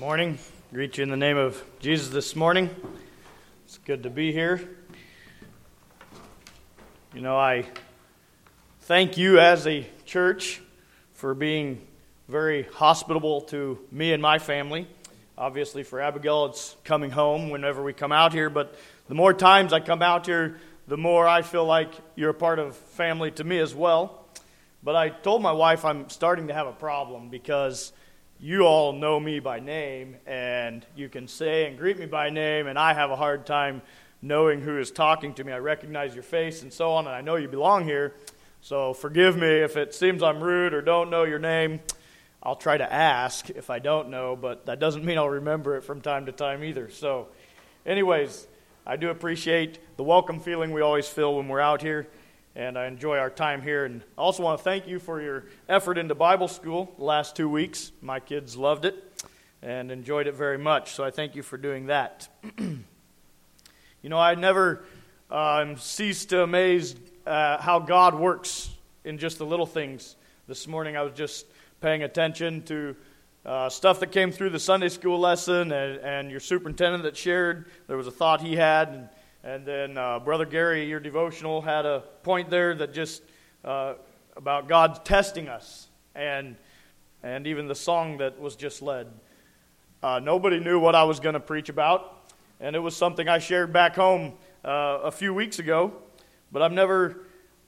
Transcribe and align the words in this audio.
morning. 0.00 0.38
Greet 0.72 0.96
you 0.96 1.02
in 1.02 1.10
the 1.10 1.16
name 1.18 1.36
of 1.36 1.62
Jesus 1.78 2.08
this 2.08 2.34
morning. 2.34 2.70
It's 3.66 3.76
good 3.84 4.04
to 4.04 4.08
be 4.08 4.32
here. 4.32 4.66
You 7.12 7.20
know, 7.20 7.36
I 7.36 7.66
thank 8.80 9.18
you 9.18 9.38
as 9.38 9.66
a 9.66 9.86
church 10.06 10.62
for 11.12 11.34
being 11.34 11.86
very 12.28 12.62
hospitable 12.62 13.42
to 13.42 13.78
me 13.92 14.14
and 14.14 14.22
my 14.22 14.38
family. 14.38 14.88
Obviously, 15.36 15.82
for 15.82 16.00
Abigail, 16.00 16.46
it's 16.46 16.76
coming 16.82 17.10
home 17.10 17.50
whenever 17.50 17.82
we 17.82 17.92
come 17.92 18.10
out 18.10 18.32
here, 18.32 18.48
but 18.48 18.74
the 19.06 19.14
more 19.14 19.34
times 19.34 19.74
I 19.74 19.80
come 19.80 20.00
out 20.00 20.24
here, 20.24 20.60
the 20.88 20.96
more 20.96 21.28
I 21.28 21.42
feel 21.42 21.66
like 21.66 21.92
you're 22.16 22.30
a 22.30 22.34
part 22.34 22.58
of 22.58 22.74
family 22.74 23.32
to 23.32 23.44
me 23.44 23.58
as 23.58 23.74
well. 23.74 24.24
But 24.82 24.96
I 24.96 25.10
told 25.10 25.42
my 25.42 25.52
wife 25.52 25.84
I'm 25.84 26.08
starting 26.08 26.48
to 26.48 26.54
have 26.54 26.68
a 26.68 26.72
problem 26.72 27.28
because 27.28 27.92
you 28.42 28.62
all 28.62 28.94
know 28.94 29.20
me 29.20 29.38
by 29.38 29.60
name, 29.60 30.16
and 30.26 30.86
you 30.96 31.10
can 31.10 31.28
say 31.28 31.66
and 31.66 31.76
greet 31.76 31.98
me 31.98 32.06
by 32.06 32.30
name, 32.30 32.68
and 32.68 32.78
I 32.78 32.94
have 32.94 33.10
a 33.10 33.16
hard 33.16 33.44
time 33.44 33.82
knowing 34.22 34.62
who 34.62 34.78
is 34.78 34.90
talking 34.90 35.34
to 35.34 35.44
me. 35.44 35.52
I 35.52 35.58
recognize 35.58 36.14
your 36.14 36.22
face 36.22 36.62
and 36.62 36.72
so 36.72 36.92
on, 36.92 37.06
and 37.06 37.14
I 37.14 37.20
know 37.20 37.36
you 37.36 37.48
belong 37.48 37.84
here. 37.84 38.14
So 38.62 38.94
forgive 38.94 39.36
me 39.36 39.46
if 39.46 39.76
it 39.76 39.94
seems 39.94 40.22
I'm 40.22 40.42
rude 40.42 40.72
or 40.72 40.80
don't 40.80 41.10
know 41.10 41.24
your 41.24 41.38
name. 41.38 41.80
I'll 42.42 42.56
try 42.56 42.78
to 42.78 42.90
ask 42.90 43.50
if 43.50 43.68
I 43.68 43.78
don't 43.78 44.08
know, 44.08 44.36
but 44.36 44.64
that 44.64 44.80
doesn't 44.80 45.04
mean 45.04 45.18
I'll 45.18 45.28
remember 45.28 45.76
it 45.76 45.82
from 45.82 46.00
time 46.00 46.24
to 46.24 46.32
time 46.32 46.64
either. 46.64 46.88
So, 46.88 47.28
anyways, 47.84 48.46
I 48.86 48.96
do 48.96 49.10
appreciate 49.10 49.96
the 49.98 50.04
welcome 50.04 50.40
feeling 50.40 50.72
we 50.72 50.80
always 50.80 51.06
feel 51.06 51.36
when 51.36 51.48
we're 51.48 51.60
out 51.60 51.82
here 51.82 52.06
and 52.56 52.76
I 52.76 52.86
enjoy 52.86 53.18
our 53.18 53.30
time 53.30 53.62
here. 53.62 53.84
And 53.84 54.02
I 54.18 54.20
also 54.20 54.42
want 54.42 54.58
to 54.58 54.64
thank 54.64 54.88
you 54.88 54.98
for 54.98 55.20
your 55.20 55.44
effort 55.68 55.98
into 55.98 56.14
Bible 56.14 56.48
school 56.48 56.92
the 56.98 57.04
last 57.04 57.36
two 57.36 57.48
weeks. 57.48 57.92
My 58.00 58.20
kids 58.20 58.56
loved 58.56 58.84
it 58.84 59.24
and 59.62 59.90
enjoyed 59.90 60.26
it 60.26 60.34
very 60.34 60.58
much, 60.58 60.92
so 60.92 61.04
I 61.04 61.10
thank 61.10 61.34
you 61.34 61.42
for 61.42 61.56
doing 61.56 61.86
that. 61.86 62.28
you 62.58 62.82
know, 64.04 64.18
I 64.18 64.34
never 64.34 64.84
um, 65.30 65.76
cease 65.76 66.24
to 66.26 66.42
amaze 66.42 66.96
uh, 67.26 67.58
how 67.58 67.78
God 67.78 68.14
works 68.14 68.70
in 69.04 69.18
just 69.18 69.38
the 69.38 69.46
little 69.46 69.66
things. 69.66 70.16
This 70.48 70.66
morning 70.66 70.96
I 70.96 71.02
was 71.02 71.12
just 71.12 71.46
paying 71.80 72.02
attention 72.02 72.62
to 72.62 72.96
uh, 73.44 73.68
stuff 73.68 74.00
that 74.00 74.12
came 74.12 74.32
through 74.32 74.50
the 74.50 74.58
Sunday 74.58 74.88
school 74.88 75.18
lesson 75.18 75.72
and, 75.72 76.00
and 76.00 76.30
your 76.30 76.40
superintendent 76.40 77.04
that 77.04 77.16
shared. 77.16 77.66
There 77.86 77.96
was 77.96 78.06
a 78.06 78.10
thought 78.10 78.40
he 78.40 78.56
had. 78.56 78.88
And, 78.88 79.08
and 79.42 79.64
then 79.64 79.96
uh, 79.96 80.18
Brother 80.18 80.44
Gary, 80.44 80.84
your 80.86 81.00
devotional, 81.00 81.62
had 81.62 81.86
a 81.86 82.04
point 82.22 82.50
there 82.50 82.74
that 82.74 82.92
just 82.92 83.22
uh, 83.64 83.94
about 84.36 84.68
God 84.68 85.04
testing 85.04 85.48
us, 85.48 85.88
and 86.14 86.56
and 87.22 87.46
even 87.46 87.66
the 87.66 87.74
song 87.74 88.18
that 88.18 88.38
was 88.38 88.56
just 88.56 88.82
led. 88.82 89.08
Uh, 90.02 90.18
nobody 90.18 90.58
knew 90.58 90.78
what 90.78 90.94
I 90.94 91.04
was 91.04 91.20
going 91.20 91.34
to 91.34 91.40
preach 91.40 91.68
about, 91.68 92.32
and 92.60 92.76
it 92.76 92.80
was 92.80 92.96
something 92.96 93.28
I 93.28 93.38
shared 93.38 93.72
back 93.72 93.96
home 93.96 94.34
uh, 94.64 95.00
a 95.04 95.10
few 95.10 95.32
weeks 95.32 95.58
ago. 95.58 95.92
But 96.52 96.62
I'm 96.62 96.74
never 96.74 97.20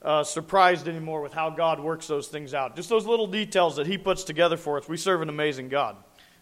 uh, 0.03 0.25
surprised 0.25 0.89
anymore 0.89 1.23
with 1.23 1.33
how 1.33 1.51
God 1.51 1.81
works 1.81 2.07
those 2.07 2.29
things 2.29 2.53
out. 2.53 2.75
Just 2.77 2.89
those 2.89 3.07
little 3.07 3.27
details 3.27 3.77
that 3.77 3.87
He 3.87 3.97
puts 3.97 4.25
together 4.25 4.57
for 4.57 4.77
us. 4.79 4.89
We 4.89 4.97
serve 4.99 5.23
an 5.23 5.31
amazing 5.31 5.71
God, 5.71 5.97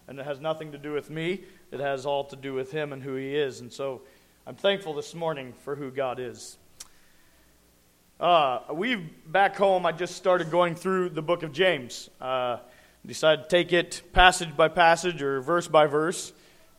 and 0.09 0.19
it 0.19 0.25
has 0.25 0.41
nothing 0.41 0.73
to 0.73 0.79
do 0.79 0.93
with 0.93 1.09
me. 1.09 1.45
It 1.71 1.79
has 1.79 2.05
all 2.05 2.25
to 2.25 2.37
do 2.37 2.53
with 2.53 2.73
Him 2.73 2.93
and 2.93 3.01
who 3.01 3.15
He 3.15 3.37
is, 3.37 3.61
and 3.61 3.73
so. 3.73 4.03
I'm 4.47 4.55
thankful 4.57 4.95
this 4.95 5.15
morning 5.15 5.53
for 5.65 5.77
who 5.77 5.91
God 5.91 6.19
is. 6.19 6.57
Uh, 8.19 8.61
we 8.73 8.97
back 8.97 9.55
home. 9.55 9.85
I 9.85 9.93
just 9.93 10.17
started 10.17 10.51
going 10.51 10.75
through 10.75 11.11
the 11.11 11.21
book 11.21 11.43
of 11.43 11.53
James. 11.53 12.09
Uh, 12.19 12.57
decided 13.05 13.43
to 13.43 13.49
take 13.51 13.75
it 13.75 14.03
passage 14.15 14.57
by 14.57 14.69
passage 14.69 15.21
or 15.21 15.43
verse 15.43 15.69
by 15.69 15.87
verse. 15.87 16.33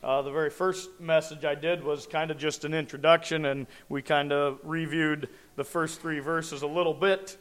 Uh, 0.03 0.23
the 0.23 0.31
very 0.31 0.49
first 0.49 0.99
message 0.99 1.45
I 1.45 1.53
did 1.53 1.83
was 1.83 2.07
kind 2.07 2.31
of 2.31 2.39
just 2.39 2.65
an 2.65 2.73
introduction, 2.73 3.45
and 3.45 3.67
we 3.89 4.01
kind 4.01 4.33
of 4.33 4.59
reviewed 4.63 5.29
the 5.55 5.63
first 5.63 6.01
three 6.01 6.19
verses 6.19 6.63
a 6.63 6.67
little 6.67 6.95
bit. 6.95 7.37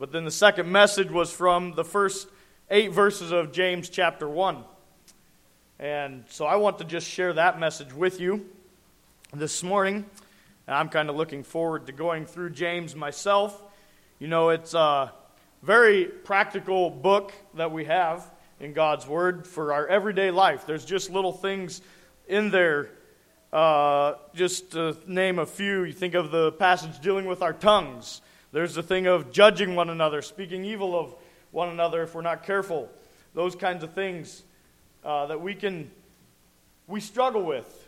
But 0.00 0.10
then 0.10 0.24
the 0.24 0.32
second 0.32 0.70
message 0.70 1.12
was 1.12 1.32
from 1.32 1.74
the 1.74 1.84
first 1.84 2.26
eight 2.70 2.90
verses 2.90 3.30
of 3.30 3.52
James 3.52 3.88
chapter 3.88 4.28
1. 4.28 4.64
And 5.78 6.24
so 6.28 6.44
I 6.44 6.56
want 6.56 6.78
to 6.78 6.84
just 6.84 7.06
share 7.08 7.32
that 7.34 7.60
message 7.60 7.92
with 7.94 8.20
you 8.20 8.46
this 9.32 9.62
morning. 9.62 10.04
I'm 10.66 10.88
kind 10.88 11.08
of 11.08 11.14
looking 11.14 11.44
forward 11.44 11.86
to 11.86 11.92
going 11.92 12.26
through 12.26 12.50
James 12.50 12.96
myself. 12.96 13.62
You 14.18 14.26
know, 14.26 14.48
it's 14.48 14.74
a 14.74 15.12
very 15.62 16.06
practical 16.06 16.90
book 16.90 17.32
that 17.54 17.70
we 17.70 17.84
have 17.84 18.28
in 18.58 18.72
God's 18.72 19.06
Word 19.06 19.46
for 19.46 19.72
our 19.72 19.86
everyday 19.86 20.32
life. 20.32 20.66
There's 20.66 20.84
just 20.84 21.10
little 21.10 21.32
things 21.32 21.80
in 22.26 22.50
there. 22.50 22.90
Uh, 23.52 24.14
just 24.34 24.72
to 24.72 24.96
name 25.06 25.38
a 25.38 25.46
few, 25.46 25.84
you 25.84 25.92
think 25.92 26.14
of 26.14 26.32
the 26.32 26.50
passage 26.52 26.98
dealing 27.00 27.26
with 27.26 27.40
our 27.40 27.52
tongues. 27.52 28.22
There's 28.50 28.74
the 28.74 28.82
thing 28.82 29.06
of 29.06 29.30
judging 29.30 29.76
one 29.76 29.90
another, 29.90 30.22
speaking 30.22 30.64
evil 30.64 30.98
of 30.98 31.14
one 31.52 31.68
another 31.68 32.02
if 32.02 32.16
we're 32.16 32.22
not 32.22 32.44
careful. 32.44 32.88
Those 33.34 33.54
kinds 33.54 33.84
of 33.84 33.92
things 33.92 34.42
uh, 35.04 35.26
that 35.26 35.40
we 35.40 35.54
can 35.54 35.88
we 36.88 37.00
struggle 37.00 37.42
with 37.42 37.79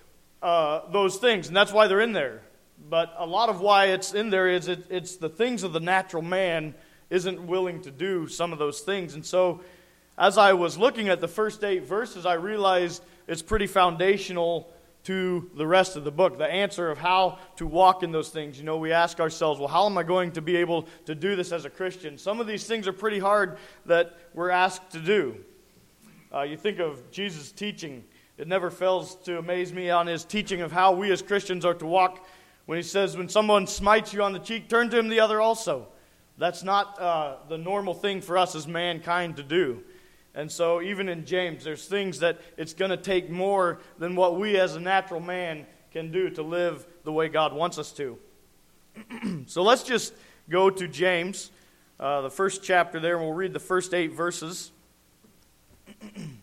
uh, 0.42 0.90
those 0.90 1.16
things, 1.16 1.46
and 1.48 1.56
that's 1.56 1.72
why 1.72 1.86
they're 1.86 2.00
in 2.00 2.12
there. 2.12 2.42
But 2.90 3.14
a 3.16 3.26
lot 3.26 3.48
of 3.48 3.60
why 3.60 3.86
it's 3.86 4.12
in 4.12 4.30
there 4.30 4.48
is 4.48 4.68
it, 4.68 4.86
it's 4.90 5.16
the 5.16 5.28
things 5.28 5.62
of 5.62 5.72
the 5.72 5.80
natural 5.80 6.22
man 6.22 6.74
isn't 7.10 7.46
willing 7.46 7.82
to 7.82 7.90
do 7.90 8.26
some 8.26 8.52
of 8.52 8.58
those 8.58 8.80
things. 8.80 9.14
And 9.14 9.24
so, 9.24 9.60
as 10.18 10.36
I 10.38 10.54
was 10.54 10.76
looking 10.76 11.08
at 11.08 11.20
the 11.20 11.28
first 11.28 11.62
eight 11.62 11.84
verses, 11.84 12.26
I 12.26 12.34
realized 12.34 13.02
it's 13.28 13.42
pretty 13.42 13.66
foundational 13.66 14.72
to 15.04 15.50
the 15.56 15.66
rest 15.66 15.96
of 15.96 16.04
the 16.04 16.10
book. 16.10 16.38
The 16.38 16.46
answer 16.46 16.90
of 16.90 16.98
how 16.98 17.38
to 17.56 17.66
walk 17.66 18.02
in 18.02 18.12
those 18.12 18.30
things. 18.30 18.58
You 18.58 18.64
know, 18.64 18.78
we 18.78 18.92
ask 18.92 19.20
ourselves, 19.20 19.58
well, 19.58 19.68
how 19.68 19.86
am 19.86 19.98
I 19.98 20.02
going 20.02 20.32
to 20.32 20.42
be 20.42 20.56
able 20.56 20.86
to 21.06 21.14
do 21.14 21.36
this 21.36 21.52
as 21.52 21.64
a 21.64 21.70
Christian? 21.70 22.18
Some 22.18 22.40
of 22.40 22.46
these 22.46 22.66
things 22.66 22.86
are 22.88 22.92
pretty 22.92 23.18
hard 23.18 23.58
that 23.86 24.16
we're 24.34 24.50
asked 24.50 24.90
to 24.90 25.00
do. 25.00 25.36
Uh, 26.32 26.42
you 26.42 26.56
think 26.56 26.78
of 26.78 27.10
Jesus' 27.10 27.52
teaching 27.52 28.04
it 28.38 28.48
never 28.48 28.70
fails 28.70 29.14
to 29.24 29.38
amaze 29.38 29.72
me 29.72 29.90
on 29.90 30.06
his 30.06 30.24
teaching 30.24 30.62
of 30.62 30.72
how 30.72 30.92
we 30.92 31.10
as 31.12 31.20
Christians 31.22 31.64
are 31.64 31.74
to 31.74 31.86
walk 31.86 32.26
when 32.66 32.76
he 32.76 32.82
says, 32.82 33.16
When 33.16 33.28
someone 33.28 33.66
smites 33.66 34.12
you 34.12 34.22
on 34.22 34.32
the 34.32 34.38
cheek, 34.38 34.68
turn 34.68 34.90
to 34.90 34.98
him 34.98 35.08
the 35.08 35.20
other 35.20 35.40
also. 35.40 35.88
That's 36.38 36.62
not 36.62 36.98
uh, 36.98 37.36
the 37.48 37.58
normal 37.58 37.94
thing 37.94 38.20
for 38.20 38.38
us 38.38 38.54
as 38.54 38.66
mankind 38.66 39.36
to 39.36 39.42
do. 39.42 39.82
And 40.34 40.50
so, 40.50 40.80
even 40.80 41.08
in 41.08 41.26
James, 41.26 41.62
there's 41.62 41.86
things 41.86 42.20
that 42.20 42.40
it's 42.56 42.72
going 42.72 42.90
to 42.90 42.96
take 42.96 43.28
more 43.28 43.80
than 43.98 44.16
what 44.16 44.38
we 44.38 44.56
as 44.56 44.76
a 44.76 44.80
natural 44.80 45.20
man 45.20 45.66
can 45.92 46.10
do 46.10 46.30
to 46.30 46.42
live 46.42 46.86
the 47.04 47.12
way 47.12 47.28
God 47.28 47.52
wants 47.52 47.76
us 47.76 47.92
to. 47.92 48.18
so, 49.46 49.62
let's 49.62 49.82
just 49.82 50.14
go 50.48 50.70
to 50.70 50.88
James, 50.88 51.50
uh, 52.00 52.22
the 52.22 52.30
first 52.30 52.62
chapter 52.62 52.98
there, 52.98 53.16
and 53.16 53.26
we'll 53.26 53.34
read 53.34 53.52
the 53.52 53.60
first 53.60 53.92
eight 53.92 54.14
verses. 54.14 54.72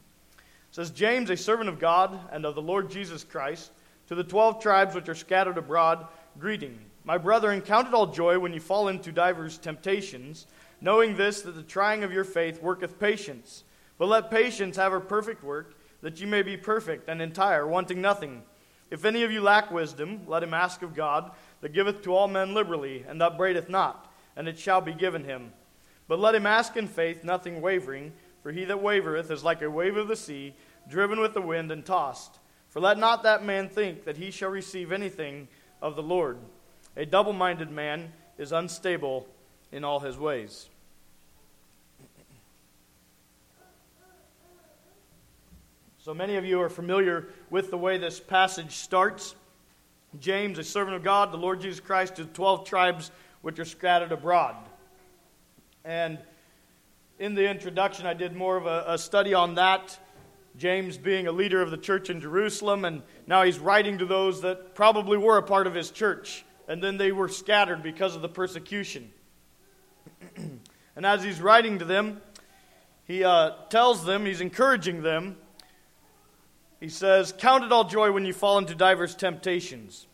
says 0.80 0.92
James, 0.92 1.30
a 1.30 1.36
servant 1.36 1.68
of 1.68 1.78
God 1.78 2.18
and 2.32 2.46
of 2.46 2.56
the 2.56 2.62
Lord 2.62 2.90
Jesus 2.90 3.26
Christ, 3.26 3.74
to 4.08 4.16
the 4.16 4.24
twelve 4.24 4.62
tribes 4.62 4.96
which 4.96 5.10
are 5.10 5.14
scattered 5.14 5.58
abroad, 5.58 6.08
greeting. 6.40 6.80
My 7.04 7.18
brethren, 7.18 7.60
count 7.60 7.90
it 7.90 7.94
all 7.94 8.08
joy 8.08 8.40
when 8.40 8.54
you 8.54 8.62
fall 8.62 8.88
into 8.88 9.12
divers 9.12 9.58
temptations, 9.58 10.48
knowing 10.80 11.18
this, 11.18 11.42
that 11.42 11.58
the 11.58 11.64
trying 11.64 12.06
of 12.06 12.14
your 12.14 12.24
faith 12.24 12.62
worketh 12.62 12.98
patience. 12.98 13.66
But 13.98 14.08
let 14.08 14.32
patience 14.32 14.78
have 14.78 14.94
her 14.94 15.02
perfect 15.02 15.44
work, 15.44 15.76
that 16.02 16.22
you 16.22 16.28
may 16.28 16.44
be 16.44 16.56
perfect 16.56 17.10
and 17.10 17.22
entire, 17.22 17.68
wanting 17.68 18.00
nothing. 18.00 18.42
If 18.90 19.04
any 19.04 19.24
of 19.24 19.34
you 19.34 19.42
lack 19.42 19.72
wisdom, 19.72 20.22
let 20.28 20.44
him 20.44 20.54
ask 20.54 20.82
of 20.82 20.96
God, 20.96 21.32
that 21.60 21.74
giveth 21.74 22.04
to 22.04 22.16
all 22.16 22.30
men 22.30 22.54
liberally, 22.54 23.04
and 23.06 23.22
upbraideth 23.22 23.68
not, 23.68 24.10
and 24.38 24.48
it 24.48 24.58
shall 24.58 24.80
be 24.80 24.94
given 24.94 25.26
him. 25.26 25.52
But 26.08 26.22
let 26.22 26.36
him 26.36 26.46
ask 26.46 26.78
in 26.78 26.88
faith, 26.88 27.26
nothing 27.26 27.60
wavering, 27.60 28.14
for 28.42 28.54
he 28.54 28.64
that 28.64 28.82
wavereth 28.82 29.30
is 29.30 29.44
like 29.44 29.62
a 29.62 29.70
wave 29.70 29.98
of 29.98 30.08
the 30.08 30.16
sea 30.16 30.56
driven 30.88 31.20
with 31.20 31.34
the 31.34 31.42
wind 31.42 31.72
and 31.72 31.86
tossed. 31.86 32.40
For 32.70 32.80
let 32.80 32.98
not 32.98 33.24
that 33.24 33.44
man 33.44 33.68
think 33.68 34.06
that 34.06 34.18
he 34.18 34.32
shall 34.32 34.50
receive 34.50 34.92
anything 34.92 35.48
of 35.82 35.96
the 35.96 36.04
Lord. 36.04 36.38
A 36.96 37.06
double 37.06 37.34
minded 37.34 37.72
man 37.72 38.14
is 38.38 38.52
unstable 38.52 39.28
in 39.72 39.84
all 39.84 40.00
his 40.00 40.18
ways. 40.18 40.70
So 45.98 46.14
many 46.14 46.38
of 46.38 46.46
you 46.46 46.62
are 46.62 46.70
familiar 46.70 47.28
with 47.50 47.70
the 47.70 47.78
way 47.78 47.98
this 47.98 48.20
passage 48.20 48.72
starts. 48.72 49.36
James, 50.20 50.58
a 50.58 50.64
servant 50.64 50.96
of 50.96 51.04
God, 51.04 51.32
the 51.32 51.38
Lord 51.38 51.62
Jesus 51.62 51.80
Christ, 51.80 52.16
to 52.16 52.24
the 52.24 52.34
12 52.34 52.66
tribes 52.66 53.12
which 53.42 53.60
are 53.60 53.66
scattered 53.66 54.12
abroad. 54.12 54.56
And 55.84 56.18
in 57.20 57.36
the 57.36 57.50
introduction, 57.50 58.06
I 58.08 58.14
did 58.14 58.36
more 58.36 58.58
of 58.58 58.66
a, 58.66 58.86
a 58.88 58.98
study 58.98 59.34
on 59.34 59.56
that 59.56 60.00
James 60.58 60.98
being 60.98 61.28
a 61.28 61.32
leader 61.32 61.62
of 61.62 61.72
the 61.72 61.78
church 61.78 62.10
in 62.10 62.20
Jerusalem, 62.20 62.86
and 62.86 63.02
now 63.28 63.44
he's 63.44 63.60
writing 63.60 63.98
to 64.00 64.06
those 64.06 64.42
that 64.42 64.76
probably 64.76 65.18
were 65.18 65.38
a 65.38 65.44
part 65.44 65.68
of 65.68 65.74
his 65.74 65.92
church, 65.92 66.44
and 66.68 66.84
then 66.84 66.98
they 66.98 67.12
were 67.12 67.30
scattered 67.30 67.82
because 67.82 68.16
of 68.16 68.22
the 68.22 68.30
persecution. 68.30 69.12
and 70.36 71.06
as 71.06 71.24
he's 71.24 71.42
writing 71.42 71.80
to 71.80 71.86
them, 71.86 72.22
he 73.06 73.24
uh, 73.24 73.52
tells 73.70 74.06
them, 74.06 74.26
he's 74.26 74.42
encouraging 74.42 75.02
them 75.02 75.38
he 76.80 76.90
says, 76.90 77.34
Count 77.38 77.64
it 77.64 77.72
all 77.72 77.84
joy 77.84 78.12
when 78.12 78.26
you 78.26 78.34
fall 78.34 78.58
into 78.58 78.74
diverse 78.74 79.16
temptations. 79.16 80.08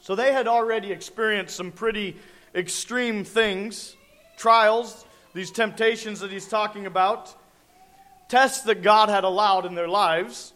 So 0.00 0.14
they 0.14 0.32
had 0.32 0.48
already 0.48 0.92
experienced 0.92 1.56
some 1.56 1.72
pretty 1.72 2.16
extreme 2.54 3.24
things, 3.24 3.96
trials, 4.36 5.04
these 5.34 5.50
temptations 5.50 6.20
that 6.20 6.30
he's 6.30 6.48
talking 6.48 6.86
about, 6.86 7.34
tests 8.28 8.64
that 8.64 8.82
God 8.82 9.08
had 9.08 9.24
allowed 9.24 9.66
in 9.66 9.74
their 9.74 9.88
lives. 9.88 10.52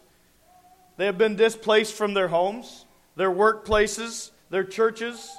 They 0.97 1.05
have 1.05 1.17
been 1.17 1.35
displaced 1.35 1.95
from 1.95 2.13
their 2.13 2.27
homes, 2.27 2.85
their 3.15 3.31
workplaces, 3.31 4.31
their 4.49 4.63
churches, 4.63 5.35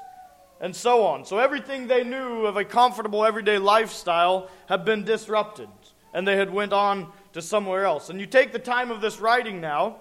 and 0.61 0.75
so 0.75 1.05
on. 1.05 1.25
So 1.25 1.39
everything 1.39 1.87
they 1.87 2.05
knew 2.05 2.47
of 2.47 2.57
a 2.57 2.65
comfortable 2.65 3.25
everyday 3.25 3.59
lifestyle 3.59 4.51
had 4.69 4.85
been 4.85 5.05
disrupted, 5.05 5.69
and 6.13 6.27
they 6.27 6.37
had 6.37 6.53
went 6.53 6.73
on 6.73 7.13
to 7.33 7.43
somewhere 7.43 7.85
else. 7.85 8.11
And 8.11 8.21
you 8.21 8.27
take 8.27 8.53
the 8.53 8.59
time 8.59 8.91
of 8.91 9.01
this 9.01 9.21
writing 9.21 9.61
now, 9.61 9.97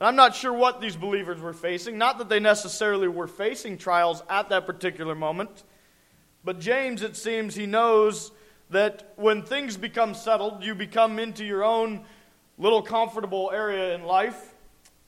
and 0.00 0.08
I'm 0.08 0.16
not 0.16 0.34
sure 0.34 0.52
what 0.52 0.80
these 0.80 0.96
believers 0.96 1.40
were 1.40 1.52
facing, 1.52 1.96
not 1.96 2.18
that 2.18 2.28
they 2.28 2.40
necessarily 2.40 3.08
were 3.08 3.28
facing 3.28 3.78
trials 3.78 4.22
at 4.28 4.48
that 4.48 4.66
particular 4.66 5.14
moment, 5.14 5.62
but 6.44 6.58
James 6.58 7.02
it 7.02 7.16
seems 7.16 7.54
he 7.54 7.66
knows 7.66 8.32
that 8.72 9.12
when 9.16 9.42
things 9.42 9.76
become 9.76 10.14
settled, 10.14 10.64
you 10.64 10.74
become 10.74 11.18
into 11.18 11.44
your 11.44 11.64
own 11.64 12.04
little 12.58 12.82
comfortable 12.82 13.50
area 13.52 13.94
in 13.94 14.04
life. 14.04 14.54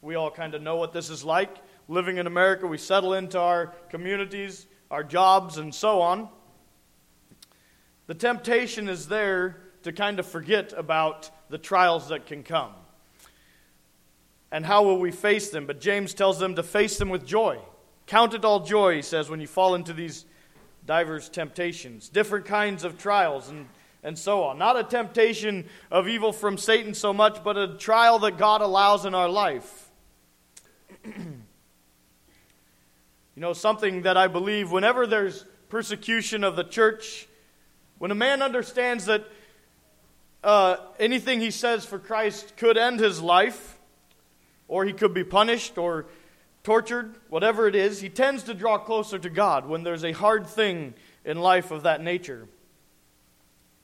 We 0.01 0.15
all 0.15 0.31
kind 0.31 0.55
of 0.55 0.63
know 0.63 0.77
what 0.77 0.93
this 0.93 1.11
is 1.11 1.25
like. 1.25 1.57
Living 1.89 2.19
in 2.19 2.27
America, 2.27 2.67
we 2.67 2.79
settle 2.79 3.15
into 3.15 3.39
our 3.39 3.69
communities, 3.91 4.67
our 4.91 5.03
jobs, 5.03 5.59
and 5.59 5.75
so 5.75 6.01
on. 6.01 6.29
The 8.07 8.15
temptation 8.15 8.89
is 8.89 9.09
there 9.09 9.61
to 9.83 9.93
kind 9.93 10.19
of 10.19 10.27
forget 10.27 10.73
about 10.77 11.31
the 11.49 11.59
trials 11.59 12.09
that 12.09 12.27
can 12.27 12.43
come. 12.43 12.73
And 14.51 14.65
how 14.65 14.85
will 14.85 14.99
we 14.99 15.11
face 15.11 15.51
them? 15.51 15.67
But 15.67 15.81
James 15.81 16.15
tells 16.15 16.39
them 16.39 16.55
to 16.55 16.63
face 16.63 16.99
them 16.99 17.09
with 17.09 17.27
joy. 17.27 17.59
Count 18.07 18.35
it 18.35 18.45
all 18.45 18.61
joy, 18.61 18.97
he 18.97 19.03
says, 19.03 19.31
when 19.31 19.41
you 19.41 19.47
fall 19.47 19.75
into 19.75 19.93
these 19.93 20.27
diverse 20.87 21.29
temptations, 21.29 22.09
different 22.09 22.45
kinds 22.45 22.85
of 22.85 22.99
trials, 22.99 23.49
and, 23.49 23.67
and 24.03 24.19
so 24.19 24.43
on. 24.43 24.59
Not 24.59 24.79
a 24.79 24.85
temptation 24.85 25.67
of 25.91 26.09
evil 26.09 26.33
from 26.33 26.59
Satan 26.59 26.95
so 26.95 27.13
much, 27.13 27.43
but 27.43 27.57
a 27.57 27.77
trial 27.77 28.19
that 28.21 28.39
God 28.39 28.61
allows 28.61 29.05
in 29.05 29.15
our 29.15 29.29
life. 29.29 29.91
you 31.05 31.43
know, 33.37 33.53
something 33.53 34.03
that 34.03 34.17
I 34.17 34.29
believe 34.29 34.71
whenever 34.71 35.07
there's 35.07 35.45
persecution 35.69 36.45
of 36.45 36.57
the 36.57 36.65
church, 36.65 37.27
when 37.99 38.11
a 38.11 38.15
man 38.15 38.43
understands 38.43 39.07
that 39.07 39.25
uh, 40.43 40.77
anything 41.01 41.41
he 41.41 41.51
says 41.51 41.85
for 41.85 41.99
Christ 41.99 42.57
could 42.57 42.77
end 42.77 43.01
his 43.01 43.21
life, 43.21 43.79
or 44.69 44.85
he 44.85 44.93
could 44.93 45.15
be 45.15 45.25
punished, 45.25 45.79
or 45.79 46.07
tortured, 46.65 47.15
whatever 47.29 47.69
it 47.69 47.77
is, 47.77 48.01
he 48.01 48.09
tends 48.09 48.43
to 48.45 48.55
draw 48.55 48.79
closer 48.79 49.19
to 49.19 49.31
God 49.31 49.69
when 49.69 49.85
there's 49.85 50.05
a 50.05 50.13
hard 50.13 50.47
thing 50.47 50.95
in 51.25 51.39
life 51.39 51.71
of 51.71 51.85
that 51.85 52.03
nature. 52.03 52.49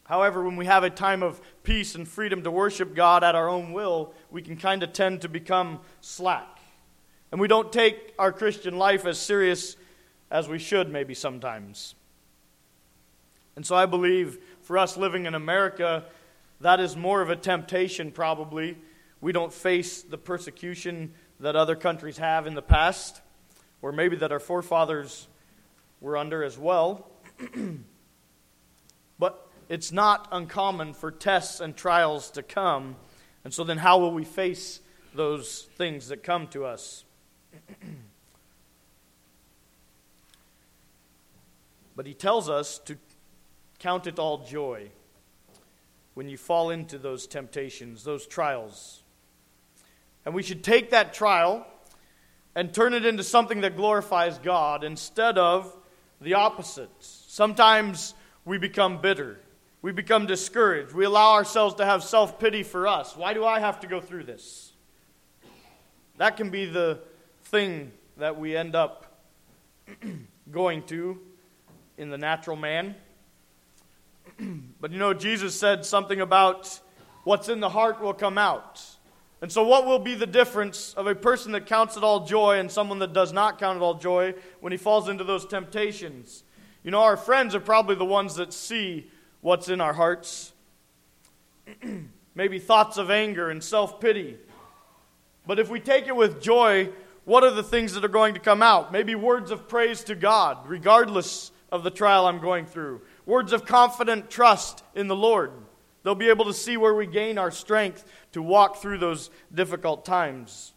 However, 0.05 0.43
when 0.43 0.56
we 0.56 0.67
have 0.67 0.82
a 0.82 0.91
time 0.91 1.23
of 1.23 1.41
peace 1.62 1.94
and 1.94 2.09
freedom 2.09 2.43
to 2.43 2.50
worship 2.50 2.97
God 2.97 3.23
at 3.23 3.37
our 3.37 3.49
own 3.49 3.73
will, 3.73 4.12
we 4.31 4.43
can 4.43 4.56
kind 4.56 4.82
of 4.82 4.93
tend 4.93 5.21
to 5.21 5.29
become 5.29 5.79
slack. 6.00 6.59
And 7.31 7.41
we 7.41 7.47
don't 7.47 7.73
take 7.73 8.12
our 8.19 8.32
Christian 8.32 8.77
life 8.77 9.06
as 9.06 9.21
serious 9.21 9.77
as 10.31 10.49
we 10.49 10.59
should, 10.59 10.91
maybe 10.91 11.15
sometimes. 11.15 11.94
And 13.55 13.65
so 13.65 13.77
I 13.77 13.87
believe 13.87 14.38
for 14.62 14.79
us 14.79 14.97
living 14.97 15.27
in 15.27 15.35
America, 15.35 16.05
that 16.61 16.81
is 16.81 16.97
more 16.97 17.21
of 17.21 17.31
a 17.31 17.37
temptation, 17.37 18.11
probably. 18.11 18.79
We 19.21 19.32
don't 19.32 19.53
face 19.53 20.03
the 20.03 20.19
persecution 20.19 21.12
that 21.41 21.57
other 21.57 21.75
countries 21.75 22.19
have 22.19 22.47
in 22.47 22.55
the 22.55 22.63
past, 22.63 23.21
or 23.83 23.91
maybe 23.93 24.15
that 24.17 24.31
our 24.31 24.39
forefathers 24.39 25.27
were 26.01 26.17
under 26.17 26.45
as 26.45 26.59
well. 26.59 27.11
but 29.19 29.49
it's 29.69 29.91
not 29.91 30.29
uncommon 30.33 30.93
for 30.93 31.11
tests 31.11 31.61
and 31.61 31.75
trials 31.77 32.31
to 32.33 32.43
come. 32.43 32.97
And 33.43 33.55
so 33.55 33.65
then, 33.65 33.79
how 33.79 33.99
will 33.99 34.13
we 34.13 34.25
face 34.25 34.81
those 35.15 35.69
things 35.77 36.09
that 36.09 36.23
come 36.23 36.47
to 36.49 36.67
us? 36.67 37.05
but 41.97 42.07
he 42.07 42.13
tells 42.15 42.51
us 42.51 42.79
to 42.81 42.99
count 43.79 44.07
it 44.07 44.19
all 44.19 44.45
joy 44.45 44.91
when 46.13 46.29
you 46.29 46.37
fall 46.37 46.69
into 46.69 46.99
those 46.99 47.27
temptations, 47.27 48.05
those 48.05 48.27
trials. 48.27 49.03
And 50.25 50.34
we 50.34 50.43
should 50.43 50.62
take 50.62 50.90
that 50.90 51.14
trial 51.14 51.67
and 52.55 52.72
turn 52.75 52.94
it 52.94 53.06
into 53.06 53.22
something 53.22 53.62
that 53.62 53.76
glorifies 53.76 54.38
God 54.38 54.84
instead 54.84 55.38
of 55.38 55.76
the 56.20 56.34
opposites. 56.34 57.25
Sometimes 57.28 58.14
we 58.44 58.58
become 58.58 59.00
bitter. 59.00 59.40
We 59.82 59.93
become 59.93 60.26
discouraged. 60.26 60.93
We 60.93 61.05
allow 61.05 61.32
ourselves 61.32 61.76
to 61.76 61.87
have 61.87 62.05
self 62.05 62.38
pity 62.38 62.62
for 62.62 62.87
us. 62.87 63.17
Why 63.17 63.32
do 63.32 63.44
I 63.44 63.61
have 63.61 63.81
to 63.81 63.87
go 63.87 64.00
through 64.00 64.25
this? 64.25 64.72
That 66.19 66.37
can 66.37 66.50
be 66.50 66.67
the 66.67 67.00
thing 67.44 67.93
that 68.19 68.38
we 68.38 68.56
end 68.56 68.75
up 68.75 69.22
going 70.50 70.82
to 70.84 71.19
in 71.96 72.11
the 72.11 72.19
natural 72.19 72.56
man. 72.56 72.94
but 74.81 74.93
you 74.93 74.99
know, 74.99 75.14
Jesus 75.14 75.58
said 75.58 75.87
something 75.87 76.20
about 76.20 76.78
what's 77.25 77.49
in 77.49 77.61
the 77.61 77.70
heart 77.70 78.02
will 78.02 78.12
come 78.12 78.37
out. 78.37 78.90
And 79.43 79.51
so, 79.51 79.63
what 79.63 79.87
will 79.87 79.99
be 79.99 80.15
the 80.15 80.27
difference 80.27 80.93
of 80.95 81.07
a 81.07 81.15
person 81.15 81.53
that 81.53 81.67
counts 81.67 81.97
it 81.97 82.05
all 82.05 82.27
joy 82.27 82.59
and 82.59 82.71
someone 82.71 82.99
that 82.99 83.15
does 83.15 83.33
not 83.33 83.59
count 83.59 83.79
it 83.79 83.83
all 83.83 83.95
joy 83.95 84.35
when 84.61 84.71
he 84.71 84.77
falls 84.77 85.09
into 85.09 85.25
those 85.25 85.47
temptations? 85.47 86.45
You 86.83 86.91
know, 86.91 87.01
our 87.01 87.17
friends 87.17 87.55
are 87.55 87.61
probably 87.61 87.95
the 87.95 88.05
ones 88.05 88.37
that 88.37 88.53
see 88.53 89.11
what's 89.41 89.69
in 89.69 89.81
our 89.81 89.95
hearts. 89.95 90.53
Maybe 92.35 92.59
thoughts 92.59 92.99
of 92.99 93.11
anger 93.11 93.51
and 93.51 93.65
self 93.65 94.01
pity. 94.01 94.37
But 95.47 95.59
if 95.59 95.71
we 95.71 95.81
take 95.81 96.07
it 96.07 96.15
with 96.15 96.43
joy, 96.43 96.91
what 97.25 97.43
are 97.43 97.51
the 97.51 97.63
things 97.63 97.95
that 97.95 98.05
are 98.05 98.09
going 98.09 98.35
to 98.35 98.41
come 98.41 98.63
out? 98.63 98.93
Maybe 98.93 99.15
words 99.15 99.51
of 99.51 99.69
praise 99.69 100.05
to 100.05 100.15
God, 100.15 100.59
regardless 100.67 101.51
of 101.73 101.83
the 101.83 101.91
trial 101.91 102.27
I'm 102.27 102.41
going 102.41 102.67
through. 102.67 103.01
Words 103.25 103.53
of 103.53 103.65
confident 103.65 104.31
trust 104.31 104.85
in 104.95 105.09
the 105.09 105.17
Lord. 105.17 105.53
They'll 106.02 106.14
be 106.14 106.29
able 106.29 106.47
to 106.47 106.55
see 106.55 106.76
where 106.76 106.94
we 106.94 107.06
gain 107.06 107.38
our 107.38 107.50
strength 107.50 108.05
to 108.32 108.43
walk 108.43 108.76
through 108.76 108.99
those 108.99 109.31
difficult 109.55 110.05
times. 110.05 110.73